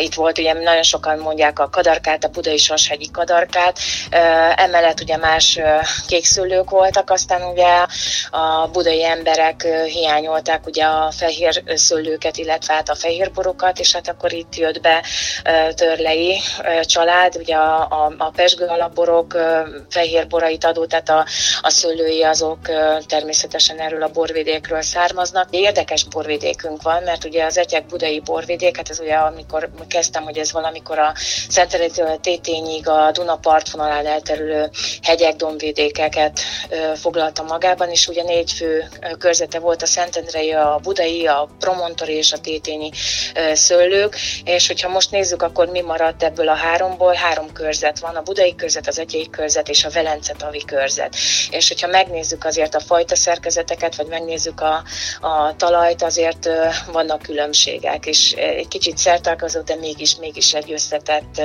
itt 0.00 0.14
volt 0.14 0.38
ugye 0.38 0.52
nagyon 0.52 0.82
sokan 0.82 1.18
mondják 1.18 1.58
a 1.58 1.68
kadarkát, 1.70 2.24
a 2.24 2.28
budai 2.28 2.56
sashegyi 2.56 3.10
kadarkát, 3.10 3.78
emellett 4.56 5.00
ugye 5.00 5.16
más 5.16 5.60
kékszőlők 6.06 6.70
voltak, 6.70 7.10
aztán 7.10 7.42
ugye 7.42 7.86
a 8.30 8.68
budai 8.72 9.04
emberek 9.04 9.66
hiányolták 9.86 10.66
ugye 10.66 10.84
a 10.84 11.10
fehér 11.10 11.62
szőlőket, 11.74 12.36
illetve 12.36 12.74
hát 12.74 12.88
a 12.88 12.94
fehérborokat, 12.94 13.78
és 13.78 13.92
hát 13.92 14.08
akkor 14.08 14.32
itt 14.32 14.56
jött 14.56 14.80
be 14.80 15.04
Törlei 15.74 16.40
család, 16.82 17.36
ugye 17.36 17.54
a, 17.54 17.80
a, 17.80 18.14
a 18.18 18.30
pesgő 18.30 18.66
alapborok 18.66 19.36
fehérborait 19.90 20.64
adó, 20.64 20.84
tehát 20.84 21.08
a, 21.08 21.26
a 21.60 21.70
szőlői 21.70 22.22
azok 22.22 22.58
természetesen 23.06 23.78
erről 23.80 24.02
a 24.02 24.08
borvidékről 24.08 24.82
származnak. 24.82 25.48
Érdekes 25.50 26.04
borvidékünk 26.04 26.82
van, 26.82 27.02
mert 27.02 27.24
ugye 27.24 27.44
az 27.44 27.58
egyek 27.58 27.86
budai 27.86 28.20
borvidék, 28.20 28.76
hát 28.76 28.90
ez 28.90 29.00
ugye 29.00 29.14
amikor 29.14 29.69
kezdtem, 29.88 30.22
hogy 30.22 30.38
ez 30.38 30.52
valamikor 30.52 30.98
a 30.98 31.12
Szenterétől 31.48 32.18
Tétényig 32.20 32.88
a 32.88 33.10
Duna 33.12 33.36
partvonalán 33.36 34.06
elterülő 34.06 34.70
hegyek, 35.02 35.36
dombvidékeket 35.36 36.40
foglalta 36.94 37.42
magában, 37.42 37.90
és 37.90 38.08
ugye 38.08 38.22
négy 38.22 38.52
fő 38.52 38.88
körzete 39.18 39.58
volt 39.58 39.82
a 39.82 39.86
Szentendrei, 39.86 40.52
a 40.52 40.78
Budai, 40.82 41.26
a 41.26 41.48
Promontori 41.58 42.14
és 42.14 42.32
a 42.32 42.38
Tétényi 42.38 42.90
szőlők, 43.52 44.16
és 44.44 44.66
hogyha 44.66 44.88
most 44.88 45.10
nézzük, 45.10 45.42
akkor 45.42 45.68
mi 45.68 45.80
maradt 45.80 46.22
ebből 46.22 46.48
a 46.48 46.54
háromból? 46.54 47.14
Három 47.14 47.52
körzet 47.52 47.98
van, 47.98 48.16
a 48.16 48.22
Budai 48.22 48.54
körzet, 48.54 48.88
az 48.88 48.98
Egyék 48.98 49.30
körzet 49.30 49.68
és 49.68 49.84
a 49.84 49.90
Velence 49.90 50.34
tavi 50.38 50.64
körzet. 50.64 51.14
És 51.50 51.68
hogyha 51.68 51.86
megnézzük 51.86 52.44
azért 52.44 52.74
a 52.74 52.80
fajta 52.80 53.16
szerkezeteket, 53.16 53.96
vagy 53.96 54.06
megnézzük 54.06 54.60
a, 54.60 54.82
a 55.20 55.56
talajt, 55.56 56.02
azért 56.02 56.48
vannak 56.92 57.22
különbségek, 57.22 58.06
és 58.06 58.32
egy 58.32 58.68
kicsit 58.68 58.98
szertalkozó 59.60 59.62
de 59.62 59.76
mégis, 59.76 60.16
mégis 60.16 60.54
egy 60.54 60.72
összetett, 60.72 61.40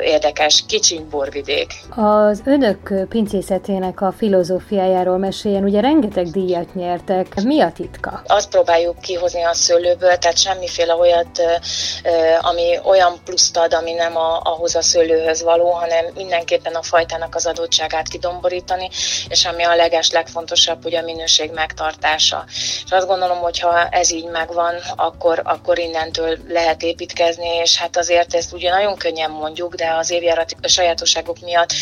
érdekes, 0.00 0.64
kicsiny 0.66 1.08
borvidék. 1.10 1.72
Az 1.96 2.42
önök 2.44 3.08
pincészetének 3.08 4.00
a 4.00 4.12
filozófiájáról 4.16 5.18
meséljen, 5.18 5.64
ugye 5.64 5.80
rengeteg 5.80 6.26
díjat 6.26 6.74
nyertek. 6.74 7.42
Mi 7.42 7.60
a 7.60 7.72
titka? 7.72 8.22
Azt 8.26 8.48
próbáljuk 8.48 9.00
kihozni 9.00 9.42
a 9.42 9.54
szőlőből, 9.54 10.16
tehát 10.16 10.38
semmiféle 10.38 10.94
olyat, 10.94 11.42
ami 12.40 12.78
olyan 12.84 13.12
pluszt 13.24 13.56
ad, 13.56 13.74
ami 13.74 13.92
nem 13.92 14.16
a, 14.16 14.40
ahhoz 14.44 14.74
a 14.74 14.82
szőlőhöz 14.82 15.42
való, 15.42 15.70
hanem 15.70 16.04
mindenképpen 16.14 16.74
a 16.74 16.82
fajtának 16.82 17.34
az 17.34 17.46
adottságát 17.46 18.08
kidomborítani, 18.08 18.88
és 19.28 19.44
ami 19.44 19.62
a 19.62 19.74
leges, 19.74 20.10
legfontosabb, 20.10 20.82
hogy 20.82 20.94
a 20.94 21.02
minőség 21.02 21.50
megtartása. 21.52 22.44
És 22.84 22.90
azt 22.90 23.06
gondolom, 23.06 23.38
hogy 23.38 23.58
ha 23.58 23.88
ez 23.88 24.10
így 24.10 24.24
megvan, 24.24 24.74
akkor, 24.96 25.40
akkor 25.44 25.78
innentől 25.78 26.38
lehet 26.48 26.82
építkezni, 26.98 27.48
és 27.48 27.76
hát 27.76 27.96
azért 27.96 28.34
ezt 28.34 28.52
ugye 28.52 28.70
nagyon 28.70 28.96
könnyen 28.96 29.30
mondjuk, 29.30 29.74
de 29.74 29.90
az 29.90 30.10
évjárati 30.10 30.54
sajátosságok 30.62 31.40
miatt 31.40 31.72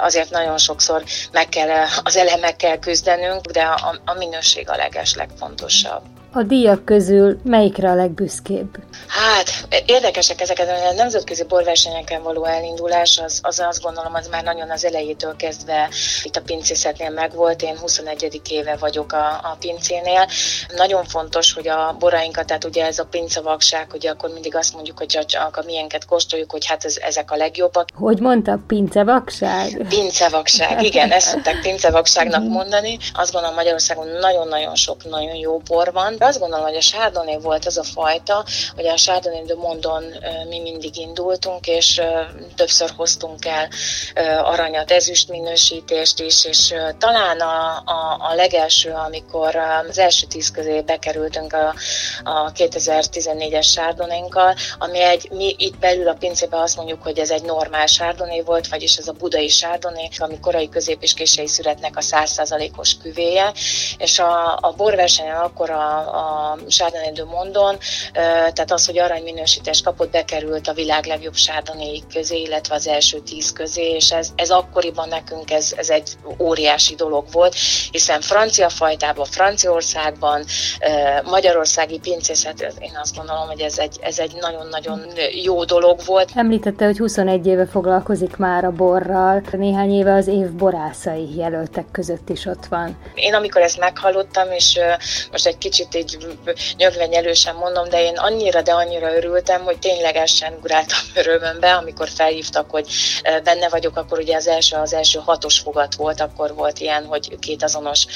azért 0.00 0.30
nagyon 0.30 0.58
sokszor 0.58 1.04
meg 1.32 1.48
kell 1.48 1.86
az 2.02 2.16
elemekkel 2.16 2.78
küzdenünk, 2.78 3.40
de 3.46 3.62
a, 3.62 4.00
a 4.04 4.14
minőség 4.14 4.68
a 4.70 4.76
leges 4.76 5.14
legfontosabb. 5.14 6.02
A 6.36 6.42
díjak 6.42 6.84
közül 6.84 7.38
melyikre 7.44 7.90
a 7.90 7.94
legbüszkébb? 7.94 8.68
Hát, 9.08 9.68
érdekesek 9.86 10.40
ezeket, 10.40 10.68
a 10.68 10.92
nemzetközi 10.92 11.44
borversenyeken 11.44 12.22
való 12.22 12.44
elindulás, 12.44 13.18
az, 13.24 13.38
az 13.42 13.60
azt 13.60 13.82
gondolom, 13.82 14.14
az 14.14 14.28
már 14.28 14.44
nagyon 14.44 14.70
az 14.70 14.84
elejétől 14.84 15.36
kezdve 15.36 15.88
itt 16.22 16.36
a 16.36 16.40
pincészetnél 16.40 17.10
megvolt. 17.10 17.62
Én 17.62 17.78
21. 17.78 18.40
éve 18.50 18.76
vagyok 18.76 19.12
a, 19.12 19.26
a 19.26 19.56
pincénél. 19.60 20.28
Nagyon 20.76 21.04
fontos, 21.04 21.52
hogy 21.52 21.68
a 21.68 21.96
borainkat, 21.98 22.46
tehát 22.46 22.64
ugye 22.64 22.86
ez 22.86 22.98
a 22.98 23.04
pincavakság, 23.04 23.90
hogy 23.90 24.06
akkor 24.06 24.30
mindig 24.32 24.56
azt 24.56 24.74
mondjuk, 24.74 24.98
hogy 24.98 25.06
csak 25.26 25.56
a 25.56 25.62
milyenket 25.66 26.04
kóstoljuk, 26.04 26.50
hogy 26.50 26.66
hát 26.66 26.84
ez, 26.84 26.96
ezek 27.00 27.30
a 27.30 27.36
legjobbak. 27.36 27.88
Hogy 27.94 28.20
mondta, 28.20 28.58
pincevakság? 28.66 29.86
Pincevakság, 29.88 30.82
igen, 30.82 31.10
ezt 31.10 31.28
szokták 31.28 31.60
pincevakságnak 31.60 32.48
mondani. 32.48 32.98
Azt 33.14 33.32
gondolom 33.32 33.56
Magyarországon 33.56 34.08
nagyon-nagyon 34.20 34.74
sok 34.74 35.04
nagyon 35.04 35.34
jó 35.34 35.58
bor 35.58 35.92
van, 35.92 36.16
azt 36.26 36.38
gondolom, 36.38 36.64
hogy 36.64 36.76
a 36.76 36.80
Chardonnay 36.80 37.38
volt 37.38 37.66
az 37.66 37.78
a 37.78 37.82
fajta, 37.82 38.44
hogy 38.74 38.86
a 38.86 38.94
Chardonnay 38.94 39.44
de 39.44 39.54
Mondon 39.54 40.04
mi 40.48 40.58
mindig 40.58 40.96
indultunk, 40.96 41.66
és 41.66 42.00
többször 42.54 42.90
hoztunk 42.96 43.44
el 43.44 43.68
aranyat, 44.42 44.90
ezüst 44.90 45.28
minősítést 45.28 46.20
is, 46.20 46.44
és 46.44 46.74
talán 46.98 47.40
a, 47.40 47.82
a, 47.84 48.16
a 48.30 48.34
legelső, 48.34 48.90
amikor 48.90 49.56
az 49.56 49.98
első 49.98 50.26
tíz 50.26 50.50
közé 50.50 50.80
bekerültünk 50.80 51.52
a, 51.52 51.74
a 52.24 52.52
2014-es 52.52 53.72
Chardonnay-nkkal, 53.72 54.54
ami 54.78 55.00
egy, 55.00 55.28
mi 55.30 55.54
itt 55.58 55.78
belül 55.78 56.08
a 56.08 56.14
pincében 56.14 56.60
azt 56.60 56.76
mondjuk, 56.76 57.02
hogy 57.02 57.18
ez 57.18 57.30
egy 57.30 57.42
normál 57.42 57.86
Chardonnay 57.86 58.42
volt, 58.42 58.68
vagyis 58.68 58.96
ez 58.96 59.08
a 59.08 59.12
budai 59.12 59.46
Chardonnay, 59.46 60.08
ami 60.18 60.40
korai, 60.40 60.68
közép 60.68 61.02
és 61.02 61.14
késői 61.14 61.46
születnek 61.46 61.96
a 61.96 62.00
100%-os 62.00 62.96
küvéje, 62.96 63.52
és 63.98 64.18
a, 64.18 64.58
a 64.60 64.74
borversenyen 64.76 65.36
akkor 65.36 65.70
a, 65.70 66.15
a 66.16 66.58
Chardonnay 66.68 67.12
de 67.12 67.24
Mondon, 67.24 67.78
tehát 68.12 68.72
az, 68.72 68.86
hogy 68.86 68.98
aranyminősítést 68.98 69.84
kapott, 69.84 70.10
bekerült 70.10 70.68
a 70.68 70.72
világ 70.72 71.04
legjobb 71.04 71.34
Chardonnay 71.34 72.02
közé, 72.12 72.40
illetve 72.40 72.74
az 72.74 72.86
első 72.86 73.18
tíz 73.18 73.52
közé, 73.52 73.90
és 73.90 74.12
ez, 74.12 74.28
ez 74.34 74.50
akkoriban 74.50 75.08
nekünk 75.08 75.50
ez, 75.50 75.72
ez 75.76 75.90
egy 75.90 76.10
óriási 76.38 76.94
dolog 76.94 77.24
volt, 77.32 77.54
hiszen 77.90 78.20
francia 78.20 78.68
fajtában, 78.68 79.24
Franciaországban, 79.24 80.44
magyarországi 81.24 81.98
pincészet, 81.98 82.74
én 82.78 82.98
azt 83.02 83.16
gondolom, 83.16 83.46
hogy 83.46 83.60
ez 83.60 83.78
egy, 83.78 83.96
ez 84.00 84.18
egy 84.18 84.34
nagyon-nagyon 84.40 85.00
jó 85.42 85.64
dolog 85.64 86.00
volt. 86.04 86.30
Említette, 86.34 86.84
hogy 86.84 86.98
21 86.98 87.46
éve 87.46 87.66
foglalkozik 87.66 88.36
már 88.36 88.64
a 88.64 88.70
borral, 88.70 89.42
néhány 89.52 89.92
éve 89.92 90.14
az 90.14 90.26
év 90.26 90.50
borászai 90.50 91.36
jelöltek 91.36 91.86
között 91.92 92.28
is 92.28 92.46
ott 92.46 92.66
van. 92.66 92.96
Én 93.14 93.34
amikor 93.34 93.60
ezt 93.60 93.78
meghallottam, 93.78 94.50
és 94.50 94.78
most 95.30 95.46
egy 95.46 95.58
kicsit 95.58 95.94
így 95.96 96.38
nyögvenyelősen 96.76 97.54
mondom, 97.54 97.88
de 97.88 98.02
én 98.02 98.16
annyira, 98.16 98.62
de 98.62 98.72
annyira 98.72 99.16
örültem, 99.16 99.62
hogy 99.62 99.78
ténylegesen 99.78 100.54
ugráltam 100.58 100.98
örömömbe, 101.20 101.74
amikor 101.74 102.08
felhívtak, 102.08 102.70
hogy 102.70 102.86
benne 103.44 103.68
vagyok, 103.68 103.96
akkor 103.96 104.18
ugye 104.18 104.36
az 104.36 104.46
első, 104.46 104.76
az 104.76 104.92
első 104.92 105.18
hatos 105.18 105.58
fogat 105.58 105.94
volt, 105.94 106.20
akkor 106.20 106.54
volt 106.54 106.78
ilyen, 106.78 107.04
hogy 107.04 107.38
két 107.38 107.62
azonos 107.62 108.06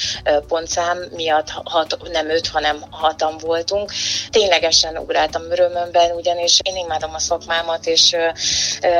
pontszám 0.48 0.98
miatt 1.12 1.48
hat, 1.64 1.96
nem 2.12 2.30
öt, 2.30 2.46
hanem 2.46 2.84
hatan 2.90 3.38
voltunk. 3.38 3.92
Ténylegesen 4.30 4.96
ugráltam 4.96 5.50
örömömben, 5.50 6.10
ugyanis 6.10 6.58
én 6.62 6.76
imádom 6.76 7.14
a 7.14 7.18
szakmámat, 7.18 7.86
és 7.86 8.16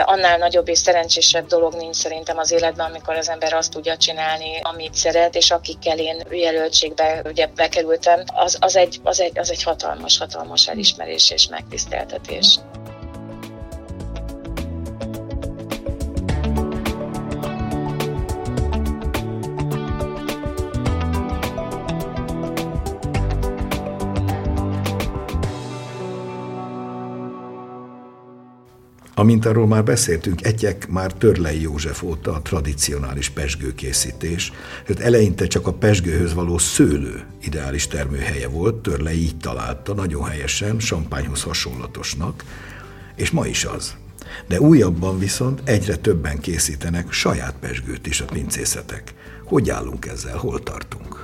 annál 0.04 0.38
nagyobb 0.38 0.68
és 0.68 0.78
szerencsésebb 0.78 1.46
dolog 1.46 1.74
nincs 1.74 1.96
szerintem 1.96 2.38
az 2.38 2.52
életben, 2.52 2.86
amikor 2.86 3.14
az 3.16 3.28
ember 3.28 3.52
azt 3.52 3.70
tudja 3.70 3.96
csinálni, 3.96 4.60
amit 4.62 4.94
szeret, 4.94 5.34
és 5.34 5.50
akikkel 5.50 5.98
én 5.98 6.22
jelöltségbe 6.30 7.22
ugye 7.24 7.46
bekerültem, 7.46 8.24
az, 8.26 8.56
az 8.70 8.76
egy, 8.76 9.00
az 9.02 9.20
egy, 9.20 9.38
az 9.38 9.50
egy 9.50 9.62
hatalmas, 9.62 10.18
hatalmas 10.18 10.68
elismerés 10.68 11.30
és 11.30 11.48
megtiszteltetés. 11.48 12.58
Amint 29.20 29.46
arról 29.46 29.66
már 29.66 29.84
beszéltünk, 29.84 30.44
egyek 30.44 30.88
már 30.88 31.12
Törlei 31.12 31.60
József 31.60 32.02
óta 32.02 32.32
a 32.32 32.42
tradicionális 32.42 33.28
pesgőkészítés, 33.28 34.52
tehát 34.86 35.02
eleinte 35.02 35.46
csak 35.46 35.66
a 35.66 35.72
pesgőhöz 35.72 36.34
való 36.34 36.58
szőlő 36.58 37.24
ideális 37.42 37.86
termőhelye 37.86 38.48
volt, 38.48 38.74
Törlei 38.74 39.18
így 39.18 39.36
találta, 39.36 39.94
nagyon 39.94 40.24
helyesen, 40.24 40.78
sampányhoz 40.78 41.42
hasonlatosnak, 41.42 42.44
és 43.16 43.30
ma 43.30 43.46
is 43.46 43.64
az. 43.64 43.96
De 44.46 44.60
újabban 44.60 45.18
viszont 45.18 45.60
egyre 45.64 45.96
többen 45.96 46.38
készítenek 46.38 47.12
saját 47.12 47.54
pesgőt 47.60 48.06
is 48.06 48.20
a 48.20 48.24
pincészetek. 48.24 49.14
Hogy 49.44 49.70
állunk 49.70 50.06
ezzel, 50.06 50.36
hol 50.36 50.62
tartunk? 50.62 51.19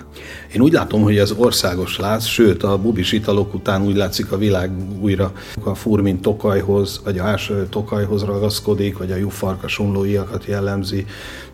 Én 0.54 0.60
úgy 0.60 0.72
látom, 0.72 1.02
hogy 1.02 1.18
ez 1.18 1.32
országos 1.36 1.98
láz, 1.98 2.24
sőt 2.24 2.62
a 2.62 2.78
bubis 2.78 3.12
italok 3.12 3.54
után 3.54 3.82
úgy 3.82 3.96
látszik 3.96 4.32
a 4.32 4.38
világ 4.38 4.70
újra 5.00 5.32
a 5.64 5.74
furmin 5.74 6.20
tokajhoz, 6.20 7.00
vagy 7.04 7.18
a 7.18 7.24
ás 7.24 7.52
tokajhoz 7.70 8.24
ragaszkodik, 8.24 8.98
vagy 8.98 9.12
a 9.12 9.16
jufarka 9.16 9.68
sonlóiakat 9.68 10.44
jellemzi, 10.44 11.06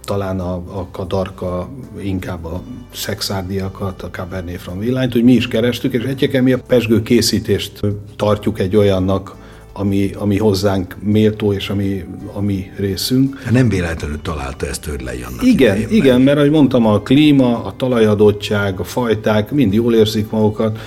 talán 0.04 0.40
a, 0.40 0.54
a 0.54 0.88
kadarka 0.90 1.68
inkább 2.00 2.44
a 2.44 2.62
szexárdiakat, 2.94 4.02
a 4.02 4.10
Cabernet 4.10 4.60
Franc 4.60 4.78
villányt, 4.78 5.12
hogy 5.12 5.24
mi 5.24 5.32
is 5.32 5.48
kerestük, 5.48 5.92
és 5.92 6.02
egyébként 6.02 6.44
mi 6.44 6.52
a 6.52 6.58
pesgő 6.58 7.02
készítést 7.02 7.80
tartjuk 8.16 8.58
egy 8.58 8.76
olyannak, 8.76 9.36
ami, 9.72 10.10
ami 10.18 10.38
hozzánk 10.38 10.96
méltó, 11.02 11.52
és 11.52 11.68
ami 11.68 12.04
a 12.32 12.40
mi 12.40 12.70
részünk. 12.76 13.40
Hát 13.42 13.52
nem 13.52 13.68
véletlenül 13.68 14.20
találta 14.22 14.66
ezt 14.66 14.80
Törlei 14.80 15.22
annak 15.22 15.42
Igen, 15.42 15.76
idején, 15.76 15.96
igen, 15.96 16.20
mert 16.20 16.36
ahogy 16.36 16.50
mondtam, 16.50 16.86
a 16.86 17.00
klíma, 17.00 17.64
a 17.64 17.74
talajadottság, 17.76 18.80
a 18.80 18.84
fajták 18.84 19.50
mind 19.50 19.72
jól 19.72 19.94
érzik 19.94 20.30
magukat, 20.30 20.78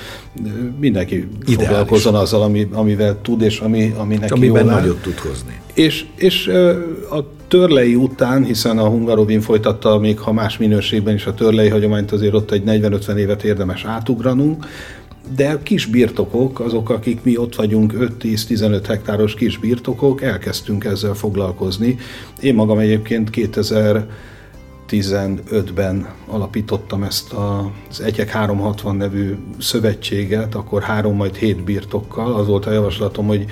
mindenki 0.79 1.15
Ideális. 1.15 1.65
foglalkozzon 1.65 2.15
azzal, 2.15 2.41
ami, 2.41 2.67
amivel 2.71 3.21
tud, 3.21 3.41
és 3.41 3.59
ami, 3.59 3.93
ami 3.97 4.15
neki 4.15 4.33
Amiben 4.33 4.63
jól 4.65 4.73
nagyot 4.73 5.01
tud 5.01 5.17
hozni. 5.17 5.59
És, 5.73 6.05
és 6.15 6.47
a 7.11 7.25
törlei 7.47 7.95
után, 7.95 8.43
hiszen 8.43 8.77
a 8.77 8.87
Hungarovin 8.87 9.41
folytatta, 9.41 9.99
még 9.99 10.19
ha 10.19 10.31
más 10.31 10.57
minőségben 10.57 11.13
is 11.13 11.25
a 11.25 11.33
törlei 11.33 11.69
hagyományt, 11.69 12.11
azért 12.11 12.33
ott 12.33 12.51
egy 12.51 12.63
40-50 12.65 13.15
évet 13.15 13.43
érdemes 13.43 13.85
átugranunk, 13.85 14.65
de 15.35 15.59
kis 15.63 15.85
birtokok, 15.85 16.59
azok, 16.59 16.89
akik 16.89 17.23
mi 17.23 17.37
ott 17.37 17.55
vagyunk, 17.55 17.93
5-10-15 18.19 18.83
hektáros 18.87 19.33
kis 19.33 19.57
birtokok, 19.57 20.21
elkezdtünk 20.21 20.83
ezzel 20.83 21.13
foglalkozni. 21.13 21.97
Én 22.41 22.55
magam 22.55 22.77
egyébként 22.77 23.29
2000 23.29 24.07
2015-ben 24.89 26.07
alapítottam 26.27 27.03
ezt 27.03 27.33
az 27.33 28.01
Egyek 28.01 28.29
360 28.29 28.95
nevű 28.95 29.35
szövetséget, 29.59 30.55
akkor 30.55 30.81
három, 30.81 31.15
majd 31.15 31.35
hét 31.35 31.63
birtokkal. 31.63 32.33
Az 32.33 32.47
volt 32.47 32.65
a 32.65 32.71
javaslatom, 32.71 33.27
hogy 33.27 33.45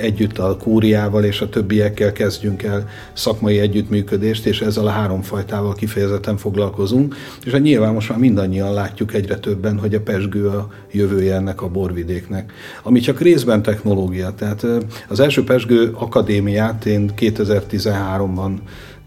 együtt 0.00 0.38
a 0.38 0.56
kúriával 0.56 1.24
és 1.24 1.40
a 1.40 1.48
többiekkel 1.48 2.12
kezdjünk 2.12 2.62
el 2.62 2.88
szakmai 3.12 3.58
együttműködést, 3.58 4.46
és 4.46 4.60
ezzel 4.60 4.86
a 4.86 4.90
három 4.90 5.22
fajtával 5.22 5.74
kifejezetten 5.74 6.36
foglalkozunk. 6.36 7.14
És 7.44 7.52
hát 7.52 7.62
nyilván 7.62 7.92
most 7.92 8.08
már 8.08 8.18
mindannyian 8.18 8.72
látjuk 8.72 9.14
egyre 9.14 9.38
többen, 9.38 9.78
hogy 9.78 9.94
a 9.94 10.00
pesgő 10.00 10.48
a 10.48 10.68
jövője 10.92 11.34
ennek 11.34 11.62
a 11.62 11.68
borvidéknek. 11.68 12.52
Ami 12.82 13.00
csak 13.00 13.20
részben 13.20 13.62
technológia. 13.62 14.34
Tehát 14.34 14.66
az 15.08 15.20
első 15.20 15.44
pesgő 15.44 15.90
akadémiát 15.94 16.86
én 16.86 17.10
2013-ban 17.16 18.52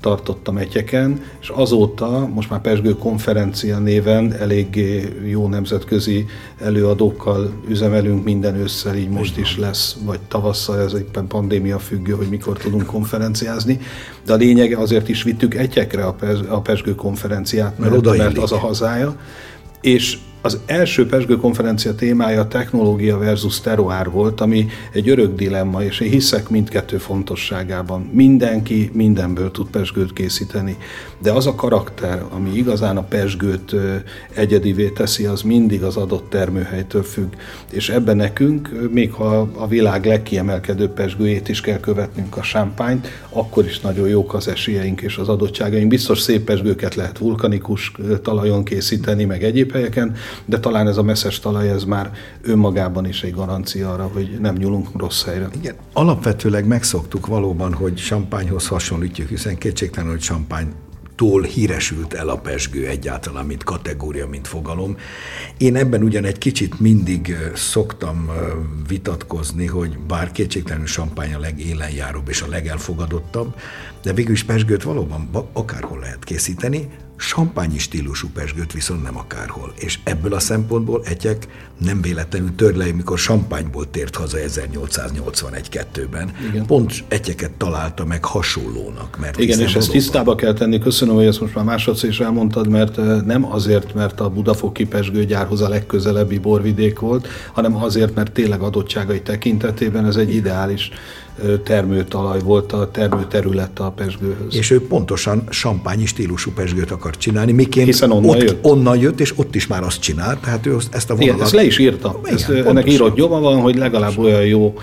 tartottam 0.06 0.58
egyeken, 0.58 1.22
és 1.42 1.50
azóta 1.50 2.28
most 2.34 2.50
már 2.50 2.62
Pesgő 2.62 2.96
konferencia 2.96 3.80
néven 3.80 4.34
eléggé 4.34 5.14
jó 5.28 5.48
nemzetközi 5.48 6.26
előadókkal 6.60 7.52
üzemelünk 7.68 8.24
minden 8.24 8.56
ősszel, 8.56 8.96
így 8.96 9.10
most 9.10 9.38
is 9.38 9.58
lesz, 9.58 9.96
vagy 10.04 10.20
tavasszal, 10.28 10.80
ez 10.80 10.94
éppen 10.94 11.28
pandémia 11.28 11.80
függő, 11.80 12.14
hogy 12.14 12.28
mikor 12.30 12.58
tudunk 12.58 12.86
konferenciázni, 12.86 13.80
de 14.26 14.34
a 14.34 14.36
lényeg 14.36 14.74
azért 14.74 15.10
is 15.10 15.24
vittük 15.24 15.54
egyekre 15.54 16.06
a 16.50 16.62
Pesgő 16.62 16.96
konferenciát, 16.96 17.80
mert, 17.80 18.04
mert, 18.04 18.18
mert 18.18 18.38
az 18.38 18.52
a 18.52 18.58
hazája, 18.58 19.16
és 19.82 20.18
az 20.46 20.60
első 20.66 21.06
Pesgő 21.06 21.36
konferencia 21.36 21.96
témája 21.96 22.48
technológia 22.48 23.18
versus 23.18 23.62
teroár 23.62 24.10
volt, 24.10 24.42
ami 24.42 24.68
egy 24.92 25.10
örök 25.10 25.36
dilemma, 25.36 25.84
és 25.84 26.00
én 26.00 26.10
hiszek 26.10 26.50
mindkettő 26.50 26.98
fontosságában. 26.98 28.10
Mindenki 28.14 28.90
mindenből 28.94 29.52
tud 29.52 29.68
pesgőt 29.68 30.14
készíteni, 30.14 30.78
de 31.22 31.32
az 31.32 31.48
a 31.48 31.56
karakter, 31.56 32.24
ami 32.30 32.50
igazán 32.54 32.98
a 32.98 33.04
pesgőt 33.04 33.76
egyedivé 34.34 34.90
teszi, 34.90 35.26
az 35.26 35.42
mindig 35.42 35.84
az 35.84 35.98
adott 35.98 36.30
termőhelytől 36.30 37.04
függ. 37.04 37.34
És 37.72 37.90
ebben 37.90 38.16
nekünk, 38.16 38.90
még 38.92 39.12
ha 39.12 39.50
a 39.56 39.68
világ 39.68 40.06
legkiemelkedőbb 40.06 40.94
pesgőjét 40.94 41.50
is 41.50 41.62
kell 41.62 41.80
követnünk 41.80 42.38
a 42.38 42.44
sámpányt, 42.44 43.08
akkor 43.30 43.66
is 43.66 43.80
nagyon 43.80 44.08
jók 44.08 44.34
az 44.34 44.48
esélyeink 44.48 45.02
és 45.02 45.18
az 45.18 45.30
adottságaink. 45.30 45.88
Biztos 45.88 46.20
szép 46.20 46.44
pesgőket 46.44 46.96
lehet 46.96 47.18
vulkanikus 47.18 47.92
talajon 48.22 48.64
készíteni, 48.64 49.24
meg 49.24 49.44
egyéb 49.44 49.72
helyeken, 49.72 50.16
de 50.46 50.60
talán 50.60 50.88
ez 50.88 50.98
a 50.98 51.04
messzes 51.04 51.40
talaj, 51.40 51.70
ez 51.70 51.84
már 51.84 52.12
önmagában 52.42 53.08
is 53.08 53.24
egy 53.24 53.34
garancia 53.34 53.94
arra, 53.94 54.10
hogy 54.14 54.38
nem 54.42 54.56
nyúlunk 54.56 54.90
rossz 54.98 55.24
helyre. 55.24 55.48
Igen, 55.56 55.76
alapvetőleg 55.94 56.68
megszoktuk 56.68 57.28
valóban, 57.28 57.74
hogy 57.74 57.98
sampányhoz 57.98 58.68
hasonlítjuk, 58.68 59.30
hiszen 59.30 59.58
kétségtelen, 59.58 60.10
hogy 60.10 60.22
sampány 60.22 60.74
tól 61.16 61.42
híresült 61.42 62.14
el 62.14 62.30
a 62.30 62.38
pesgő 62.38 62.88
egyáltalán, 62.88 63.46
mint 63.46 63.64
kategória, 63.64 64.28
mint 64.28 64.48
fogalom. 64.48 64.98
Én 65.58 65.76
ebben 65.76 66.04
ugyan 66.04 66.24
egy 66.24 66.38
kicsit 66.38 66.80
mindig 66.80 67.38
szoktam 67.54 68.30
vitatkozni, 68.88 69.66
hogy 69.66 69.98
bár 70.08 70.32
kétségtelenül 70.32 70.88
sampány 70.88 71.34
a 71.34 71.40
legélenjáróbb 71.40 72.30
és 72.30 72.42
a 72.42 72.48
legelfogadottabb, 72.48 73.56
de 74.04 74.14
végül 74.14 74.34
is 74.34 74.44
pesgőt 74.44 74.84
valóban 74.84 75.30
akárhol 75.54 76.00
lehet 76.00 76.24
készíteni, 76.24 76.90
Sampányi 77.18 77.78
stílusú 77.78 78.28
pesgőt 78.34 78.74
viszont 78.74 79.04
nem 79.04 79.18
akárhol. 79.18 79.74
És 79.78 80.00
ebből 80.04 80.34
a 80.34 80.40
szempontból 80.40 81.02
Etyek 81.06 81.48
nem 81.78 82.02
véletlenül 82.02 82.56
törlei, 82.56 82.92
mikor 82.92 83.18
Sampányból 83.18 83.90
tért 83.90 84.16
haza 84.16 84.38
1881-2-ben. 84.48 86.32
Pont 86.68 87.04
Etyeket 87.08 87.52
találta 87.52 88.06
meg 88.06 88.26
hasonlónak. 88.26 89.18
Mert 89.20 89.40
Igen, 89.40 89.60
és 89.60 89.76
ezt 89.76 89.92
tisztába 89.92 90.36
kell 90.36 90.54
tenni. 90.54 90.80
Köszönöm, 90.80 91.16
hogy 91.16 91.26
ezt 91.26 91.42
most 91.42 91.56
már 91.56 91.66
másodszor 91.66 92.10
is 92.10 92.20
elmondtad, 92.20 92.68
mert 92.68 93.26
nem 93.26 93.46
azért, 93.52 93.94
mert 93.94 94.20
a 94.20 94.30
Budafoki 94.30 94.86
pesgőgyárhoz 94.86 95.62
a 95.62 95.70
legközelebbi 95.70 96.38
borvidék 96.38 97.00
volt, 97.00 97.28
hanem 97.54 97.76
azért, 97.76 98.16
mert 98.16 98.32
tényleg 98.32 98.62
adottságai 98.62 99.22
tekintetében 99.22 100.06
ez 100.06 100.16
egy 100.16 100.36
ideális 100.36 100.92
termőtalaj 101.64 102.40
volt 102.40 102.72
a 102.72 102.92
termőterület 102.92 103.80
a 103.80 103.92
pesgőhöz. 103.92 104.56
És 104.56 104.72
ő 104.72 104.88
pontosan 104.88 105.44
sampányi 105.50 106.06
stílusú 106.06 106.52
pesgőt 106.52 106.92
akart 106.92 107.20
csinálni, 107.20 107.52
miként 107.52 107.86
Hiszen 107.86 108.12
onnan 108.12 108.30
ott, 108.30 108.42
jött. 108.42 108.66
onnan 108.66 108.98
jött, 108.98 109.20
és 109.20 109.34
ott 109.36 109.56
is 109.56 109.68
már 109.68 109.84
azt 109.84 110.02
csinált, 110.02 110.40
tehát 110.40 110.66
ő 110.66 110.78
ezt 110.92 111.10
a 111.10 111.16
vonalat... 111.16 111.34
Igen, 111.34 111.46
ezt 111.46 111.54
le 111.54 111.64
is 111.64 111.78
írta. 111.78 112.20
Igen, 112.24 112.36
ezt, 112.36 112.50
ennek 112.50 112.92
írott 112.92 113.16
nyoma 113.16 113.40
van, 113.40 113.62
hogy 113.62 113.76
legalább 113.76 114.16
pontosan. 114.16 114.40
olyan 114.40 114.46
jó 114.46 114.74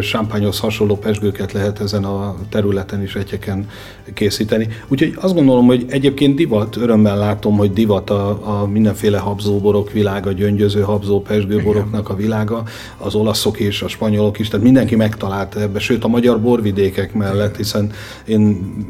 sampányhoz 0.00 0.58
hasonló 0.58 0.96
pesgőket 0.96 1.52
lehet 1.52 1.80
ezen 1.80 2.04
a 2.04 2.36
területen 2.48 3.02
is 3.02 3.14
egyeken 3.14 3.68
készíteni. 4.14 4.68
Úgyhogy 4.88 5.14
azt 5.16 5.34
gondolom, 5.34 5.66
hogy 5.66 5.84
egyébként 5.88 6.34
divat, 6.34 6.76
örömmel 6.76 7.18
látom, 7.18 7.56
hogy 7.56 7.72
divat 7.72 8.10
a, 8.10 8.60
a 8.60 8.66
mindenféle 8.66 9.18
habzóborok 9.18 9.92
világa, 9.92 10.32
gyöngyöző 10.32 10.80
habzó 10.80 11.20
pesgőboroknak 11.20 12.08
a 12.08 12.14
világa, 12.14 12.62
az 12.96 13.14
olaszok 13.14 13.58
és 13.58 13.82
a 13.82 13.88
spanyolok 13.88 14.38
is, 14.38 14.48
tehát 14.48 14.64
mindenki 14.64 14.96
megtalálta 14.96 15.60
ebbe, 15.60 15.78
sőt 15.92 16.04
a 16.04 16.08
magyar 16.08 16.40
borvidékek 16.40 17.12
mellett, 17.12 17.56
hiszen 17.56 17.90
én 18.24 18.40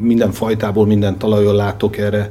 minden 0.00 0.32
fajtából, 0.32 0.86
minden 0.86 1.18
talajon 1.18 1.54
látok 1.54 1.96
erre 1.98 2.28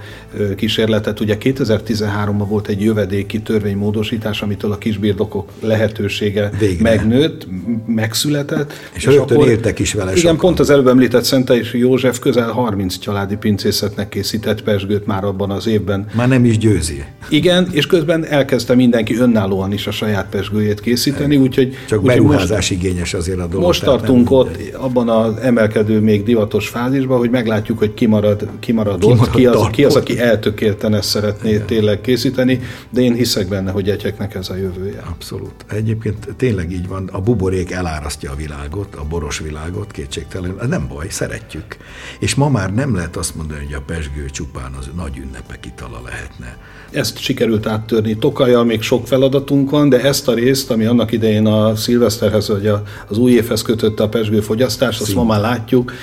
kísérletet. 0.55 1.19
Ugye 1.19 1.37
2013-ban 1.39 2.45
volt 2.47 2.67
egy 2.67 2.81
jövedéki 2.81 3.41
törvénymódosítás, 3.41 4.41
amitől 4.41 4.71
a 4.71 4.77
kisbirdokok 4.77 5.49
lehetősége 5.59 6.49
Végre. 6.59 6.89
megnőtt, 6.89 7.47
megszületett. 7.85 8.73
És, 8.95 9.05
és 9.05 9.15
rögtön 9.15 9.37
akkor, 9.37 9.49
értek 9.49 9.79
is 9.79 9.93
vele 9.93 10.11
Igen, 10.11 10.21
sokan. 10.21 10.37
pont 10.37 10.59
az 10.59 10.69
előbb 10.69 10.87
említett 10.87 11.23
Szente 11.23 11.57
és 11.57 11.73
József 11.73 12.19
közel 12.19 12.51
30 12.51 12.97
családi 12.97 13.35
pincészetnek 13.35 14.09
készített 14.09 14.63
pesgőt 14.63 15.05
már 15.05 15.23
abban 15.23 15.51
az 15.51 15.67
évben. 15.67 16.05
Már 16.15 16.27
nem 16.27 16.45
is 16.45 16.57
győzi. 16.57 17.03
Igen, 17.29 17.67
és 17.71 17.85
közben 17.85 18.25
elkezdte 18.25 18.75
mindenki 18.75 19.15
önállóan 19.15 19.73
is 19.73 19.87
a 19.87 19.91
saját 19.91 20.27
pesgőjét 20.29 20.79
készíteni, 20.81 21.37
úgyhogy... 21.37 21.75
Csak 21.87 21.99
úgy, 21.99 22.05
beruházás 22.05 22.69
most, 22.69 22.71
igényes 22.71 23.13
azért 23.13 23.39
a 23.39 23.47
dolog. 23.47 23.65
Most 23.65 23.83
tartunk 23.83 24.31
ott, 24.31 24.57
abban 24.73 25.09
az 25.09 25.37
emelkedő, 25.37 25.99
még 25.99 26.23
divatos 26.23 26.67
fázisban, 26.67 27.17
hogy 27.17 27.29
meglátjuk, 27.29 27.77
hogy 27.77 27.93
kimarad, 27.93 28.49
kimarad 28.59 29.03
ott, 29.03 29.29
ki 29.29 29.45
az, 29.45 29.67
ki 29.71 29.83
az, 29.83 29.95
aki 29.95 30.19
eltökélten 30.19 30.93
ezt 30.93 31.09
szeretné 31.09 31.49
Igen. 31.49 31.65
tényleg 31.65 32.01
készíteni, 32.01 32.59
de 32.89 33.01
én 33.01 33.13
hiszek 33.13 33.47
benne, 33.47 33.71
hogy 33.71 33.89
egyeknek 33.89 34.35
ez 34.35 34.49
a 34.49 34.55
jövője. 34.55 35.03
Abszolút. 35.09 35.65
Egyébként 35.67 36.27
tényleg 36.37 36.71
így 36.71 36.87
van, 36.87 37.09
a 37.11 37.21
buborék 37.21 37.71
elárasztja 37.71 38.31
a 38.31 38.35
világot, 38.35 38.95
a 38.95 39.03
boros 39.09 39.39
világot, 39.39 39.91
kétségtelen. 39.91 40.55
Nem 40.69 40.87
baj, 40.87 41.07
szeretjük. 41.09 41.77
És 42.19 42.35
ma 42.35 42.49
már 42.49 42.73
nem 42.73 42.95
lehet 42.95 43.15
azt 43.15 43.35
mondani, 43.35 43.65
hogy 43.65 43.73
a 43.73 43.81
pesgő 43.85 44.25
csupán 44.29 44.71
az 44.79 44.89
nagy 44.95 45.17
ünnepek 45.17 45.65
itala 45.65 46.01
lehetne. 46.05 46.57
Ezt 46.91 47.17
sikerült 47.17 47.67
áttörni. 47.67 48.17
Tokajjal 48.17 48.63
még 48.63 48.81
sok 48.81 49.07
feladatunk 49.07 49.69
van, 49.69 49.89
de 49.89 50.01
ezt 50.01 50.27
a 50.27 50.33
részt, 50.33 50.71
ami 50.71 50.85
annak 50.85 51.11
idején 51.11 51.45
a 51.45 51.75
szilveszterhez 51.75 52.47
vagy 52.47 52.67
az 53.07 53.17
új 53.17 53.31
évhez 53.31 53.61
kötötte 53.61 54.03
a 54.03 54.09
pesgő 54.09 54.41
fogyasztás, 54.51 54.99
azt 54.99 55.15
ma 55.15 55.23
már 55.23 55.39
látjuk, 55.39 55.93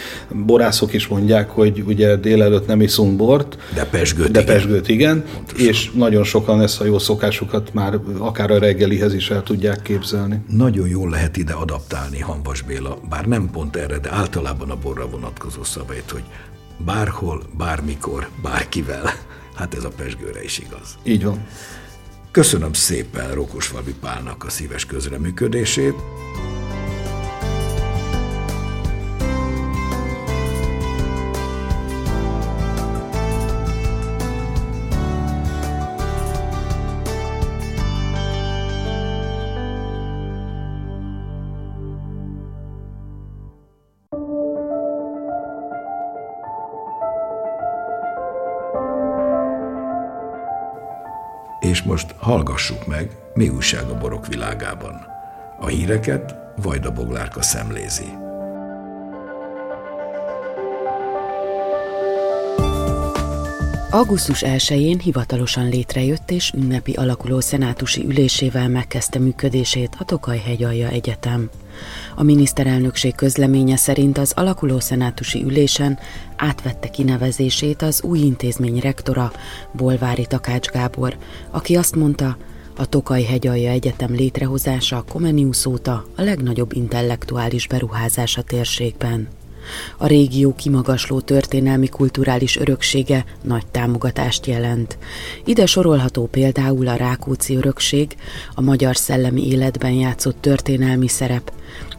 borászok 0.47 0.93
is 0.93 1.07
mondják, 1.07 1.51
hogy 1.51 1.83
ugye 1.87 2.17
délelőtt 2.17 2.67
nem 2.67 2.81
iszunk 2.81 3.17
bort. 3.17 3.59
De 3.75 3.85
pesgőt 3.85 4.31
de 4.31 4.41
igen. 4.41 4.55
Pesgőt 4.55 4.89
igen 4.89 5.25
és 5.57 5.91
nagyon 5.95 6.25
sokan 6.25 6.61
ezt 6.61 6.81
a 6.81 6.85
jó 6.85 6.99
szokásukat 6.99 7.75
már 7.75 7.99
akár 8.19 8.51
a 8.51 8.59
reggelihez 8.59 9.15
is 9.15 9.31
el 9.31 9.43
tudják 9.43 9.83
képzelni. 9.83 10.41
Nagyon 10.49 10.89
jól 10.89 11.11
lehet 11.11 11.37
ide 11.37 11.53
adaptálni 11.53 12.21
Hanvas 12.21 12.63
Béla, 12.63 12.99
bár 13.09 13.27
nem 13.27 13.51
pont 13.51 13.77
erre, 13.77 13.99
de 13.99 14.13
általában 14.13 14.71
a 14.71 14.77
borra 14.77 15.09
vonatkozó 15.09 15.65
szabályt, 15.65 16.11
hogy 16.11 16.25
bárhol, 16.85 17.43
bármikor, 17.57 18.29
bárkivel. 18.43 19.13
Hát 19.55 19.75
ez 19.75 19.85
a 19.85 19.91
pesgőre 19.97 20.45
is 20.45 20.59
igaz. 20.59 20.99
Így 21.03 21.25
van. 21.25 21.47
Köszönöm 22.31 22.73
szépen 22.73 23.33
Rókosfalvi 23.33 23.95
Pálnak 24.01 24.45
a 24.45 24.51
szíves 24.51 24.87
közreműködését. 24.87 25.95
És 51.79 51.85
most 51.85 52.15
hallgassuk 52.17 52.87
meg, 52.87 53.17
mi 53.35 53.49
újság 53.49 53.89
a 53.89 53.99
borok 53.99 54.27
világában. 54.27 55.07
A 55.61 55.67
híreket 55.67 56.35
Vajda 56.63 56.93
Boglárka 56.93 57.43
szemlézi. 57.43 58.05
Augusztus 63.91 64.43
1-én 64.47 64.99
hivatalosan 64.99 65.69
létrejött 65.69 66.31
és 66.31 66.53
ünnepi 66.53 66.93
alakuló 66.93 67.41
szenátusi 67.41 68.05
ülésével 68.05 68.69
megkezdte 68.69 69.19
működését 69.19 69.97
a 69.99 70.05
Tokaj-hegyalja 70.05 70.89
Egyetem. 70.89 71.51
A 72.15 72.23
miniszterelnökség 72.23 73.15
közleménye 73.15 73.77
szerint 73.77 74.19
az 74.19 74.33
alakuló 74.37 74.81
szenátusi 74.81 75.43
ülésen 75.43 75.99
átvette 76.37 76.89
kinevezését 76.89 77.83
az 77.83 78.03
új 78.03 78.19
intézmény 78.19 78.79
rektora, 78.79 79.33
Bolvári 79.73 80.27
Takács 80.27 80.69
Gábor, 80.69 81.17
aki 81.51 81.77
azt 81.77 81.97
mondta, 81.97 82.37
a 82.77 82.87
Tokaj 82.87 83.23
hegyalja 83.23 83.71
egyetem 83.71 84.15
létrehozása 84.15 84.97
a 84.97 85.05
Comenius 85.09 85.67
óta 85.67 86.07
a 86.17 86.23
legnagyobb 86.23 86.73
intellektuális 86.73 87.67
beruházás 87.67 88.37
a 88.37 88.43
térségben. 88.43 89.29
A 89.97 90.07
régió 90.07 90.55
kimagasló 90.55 91.21
történelmi 91.21 91.89
kulturális 91.89 92.57
öröksége 92.57 93.25
nagy 93.43 93.67
támogatást 93.67 94.47
jelent. 94.47 94.99
Ide 95.45 95.67
sorolható 95.67 96.27
például 96.27 96.89
a 96.89 96.95
Rákóczi 96.95 97.57
örökség, 97.57 98.17
a 98.55 98.61
magyar 98.61 98.97
szellemi 98.97 99.49
életben 99.49 99.93
játszott 99.93 100.41
történelmi 100.41 101.09
szerep, 101.09 101.53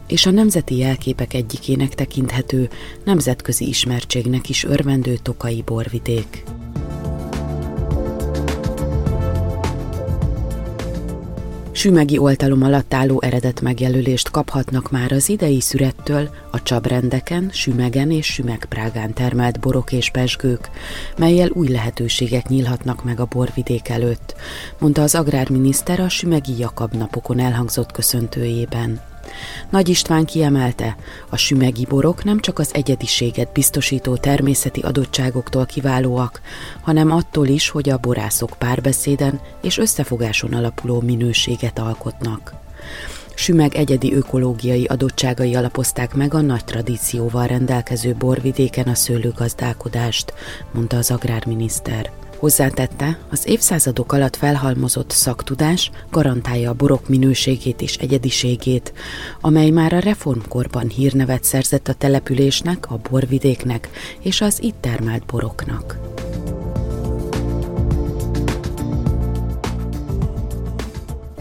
és 0.06 0.26
a 0.26 0.30
nemzeti 0.30 0.76
jelképek 0.76 1.34
egyikének 1.34 1.94
tekinthető, 1.94 2.68
nemzetközi 3.04 3.68
ismertségnek 3.68 4.48
is 4.48 4.64
örvendő 4.64 5.18
tokai 5.22 5.62
borvidék. 5.62 6.44
Sümegi 11.80 12.18
oltalom 12.18 12.62
alatt 12.62 12.94
álló 12.94 13.20
eredet 13.22 13.60
megjelölést 13.60 14.30
kaphatnak 14.30 14.90
már 14.90 15.12
az 15.12 15.28
idei 15.28 15.60
szürettől 15.60 16.30
a 16.50 16.62
csabrendeken, 16.62 17.50
sümegen 17.52 18.10
és 18.10 18.26
sümegprágán 18.26 19.12
termelt 19.12 19.60
borok 19.60 19.92
és 19.92 20.10
pesgők, 20.10 20.70
melyel 21.16 21.50
új 21.50 21.68
lehetőségek 21.68 22.48
nyílhatnak 22.48 23.04
meg 23.04 23.20
a 23.20 23.24
borvidék 23.24 23.88
előtt, 23.88 24.34
mondta 24.78 25.02
az 25.02 25.14
agrárminiszter 25.14 26.00
a 26.00 26.08
sümegi 26.08 26.58
Jakab 26.58 26.94
napokon 26.94 27.38
elhangzott 27.38 27.92
köszöntőjében. 27.92 29.00
Nagy 29.70 29.88
István 29.88 30.24
kiemelte, 30.24 30.96
a 31.28 31.36
sümegi 31.36 31.86
borok 31.88 32.24
nem 32.24 32.40
csak 32.40 32.58
az 32.58 32.70
egyediséget 32.72 33.52
biztosító 33.52 34.16
természeti 34.16 34.80
adottságoktól 34.80 35.66
kiválóak, 35.66 36.40
hanem 36.80 37.10
attól 37.10 37.46
is, 37.46 37.68
hogy 37.68 37.88
a 37.88 37.98
borászok 37.98 38.50
párbeszéden 38.58 39.40
és 39.62 39.78
összefogáson 39.78 40.52
alapuló 40.52 41.00
minőséget 41.00 41.78
alkotnak. 41.78 42.54
Sümeg 43.34 43.74
egyedi 43.74 44.14
ökológiai 44.14 44.84
adottságai 44.84 45.54
alapozták 45.54 46.14
meg 46.14 46.34
a 46.34 46.40
nagy 46.40 46.64
tradícióval 46.64 47.46
rendelkező 47.46 48.14
borvidéken 48.14 48.86
a 48.86 48.94
szőlőgazdálkodást, 48.94 50.32
mondta 50.72 50.96
az 50.96 51.10
agrárminiszter. 51.10 52.10
Hozzátette, 52.40 53.18
az 53.30 53.46
évszázadok 53.46 54.12
alatt 54.12 54.36
felhalmozott 54.36 55.10
szaktudás 55.10 55.90
garantálja 56.10 56.70
a 56.70 56.74
borok 56.74 57.08
minőségét 57.08 57.82
és 57.82 57.96
egyediségét, 57.96 58.92
amely 59.40 59.70
már 59.70 59.92
a 59.92 59.98
reformkorban 59.98 60.88
hírnevet 60.88 61.44
szerzett 61.44 61.88
a 61.88 61.94
településnek, 61.94 62.90
a 62.90 63.00
borvidéknek 63.10 63.88
és 64.20 64.40
az 64.40 64.62
itt 64.62 64.80
termelt 64.80 65.26
boroknak. 65.26 65.98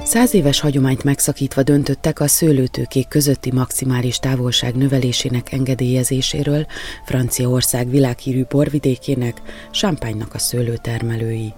Száz 0.09 0.33
éves 0.33 0.59
hagyományt 0.59 1.03
megszakítva 1.03 1.63
döntöttek 1.63 2.19
a 2.19 2.27
szőlőtőkék 2.27 3.07
közötti 3.07 3.51
maximális 3.51 4.19
távolság 4.19 4.75
növelésének 4.75 5.51
engedélyezéséről 5.51 6.65
Franciaország 7.05 7.89
világhírű 7.89 8.43
borvidékének, 8.49 9.41
Champagne-nak 9.71 10.33
a 10.33 10.37
szőlőtermelői. 10.37 11.53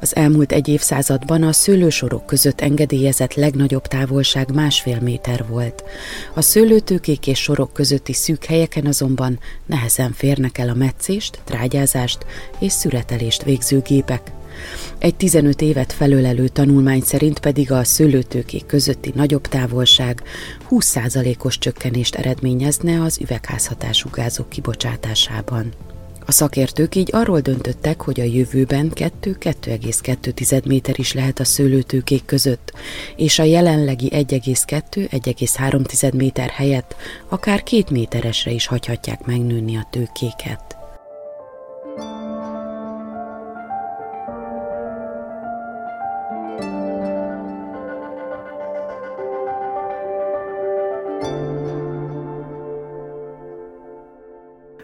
Az 0.00 0.16
elmúlt 0.16 0.52
egy 0.52 0.68
évszázadban 0.68 1.42
a 1.42 1.52
szőlősorok 1.52 2.26
között 2.26 2.60
engedélyezett 2.60 3.34
legnagyobb 3.34 3.86
távolság 3.86 4.54
másfél 4.54 5.00
méter 5.00 5.46
volt. 5.48 5.84
A 6.34 6.40
szőlőtőkék 6.40 7.26
és 7.26 7.38
sorok 7.38 7.72
közötti 7.72 8.12
szűk 8.12 8.44
helyeken 8.44 8.86
azonban 8.86 9.38
nehezen 9.66 10.12
férnek 10.12 10.58
el 10.58 10.68
a 10.68 10.74
meccést, 10.74 11.40
trágyázást 11.44 12.26
és 12.58 12.72
szüretelést 12.72 13.42
végző 13.42 13.80
gépek, 13.80 14.32
egy 14.98 15.14
15 15.14 15.60
évet 15.60 15.92
felölelő 15.92 16.48
tanulmány 16.48 17.00
szerint 17.00 17.38
pedig 17.38 17.72
a 17.72 17.84
szőlőtőkék 17.84 18.66
közötti 18.66 19.12
nagyobb 19.14 19.48
távolság 19.48 20.22
20%-os 20.70 21.58
csökkenést 21.58 22.14
eredményezne 22.14 23.02
az 23.02 23.18
üvegházhatású 23.20 24.08
gázok 24.12 24.48
kibocsátásában. 24.48 25.72
A 26.26 26.32
szakértők 26.32 26.94
így 26.94 27.10
arról 27.12 27.40
döntöttek, 27.40 28.00
hogy 28.00 28.20
a 28.20 28.24
jövőben 28.24 28.92
2-2,2 28.94 30.66
méter 30.66 30.98
is 30.98 31.12
lehet 31.12 31.40
a 31.40 31.44
szőlőtőkék 31.44 32.24
között, 32.24 32.72
és 33.16 33.38
a 33.38 33.42
jelenlegi 33.42 34.10
1,2-1,3 34.12 36.14
méter 36.14 36.48
helyett 36.48 36.96
akár 37.28 37.62
két 37.62 37.90
méteresre 37.90 38.50
is 38.50 38.66
hagyhatják 38.66 39.24
megnőni 39.24 39.76
a 39.76 39.88
tőkéket. 39.90 40.83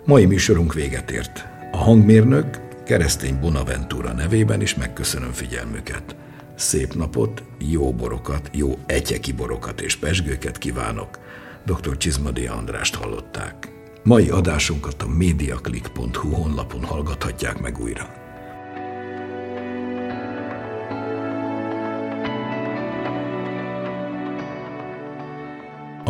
Mai 0.04 0.26
műsorunk 0.26 0.74
véget 0.74 1.10
ért. 1.10 1.46
A 1.72 1.76
hangmérnök 1.76 2.60
keresztény 2.84 3.40
Bonaventura 3.40 4.12
nevében 4.12 4.60
is 4.60 4.74
megköszönöm 4.74 5.32
figyelmüket. 5.32 6.16
Szép 6.54 6.94
napot, 6.94 7.42
jó 7.58 7.92
borokat, 7.92 8.50
jó 8.52 8.78
egyeki 8.86 9.32
borokat 9.32 9.80
és 9.80 9.96
pesgőket 9.96 10.58
kívánok. 10.58 11.18
Dr. 11.64 11.96
Csizmadi 11.96 12.46
Andrást 12.46 12.94
hallották. 12.94 13.68
Mai 14.02 14.28
adásunkat 14.28 15.02
a 15.02 15.08
mediaclick.hu 15.08 16.30
honlapon 16.30 16.84
hallgathatják 16.84 17.60
meg 17.60 17.80
újra. 17.80 18.19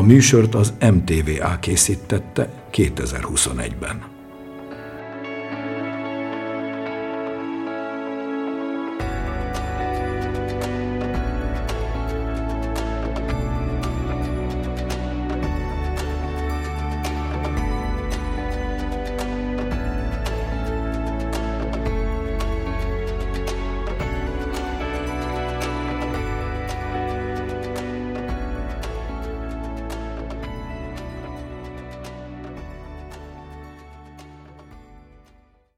A 0.01 0.03
műsort 0.03 0.55
az 0.55 0.73
MTVA 0.81 1.59
készítette 1.59 2.69
2021-ben. 2.73 4.10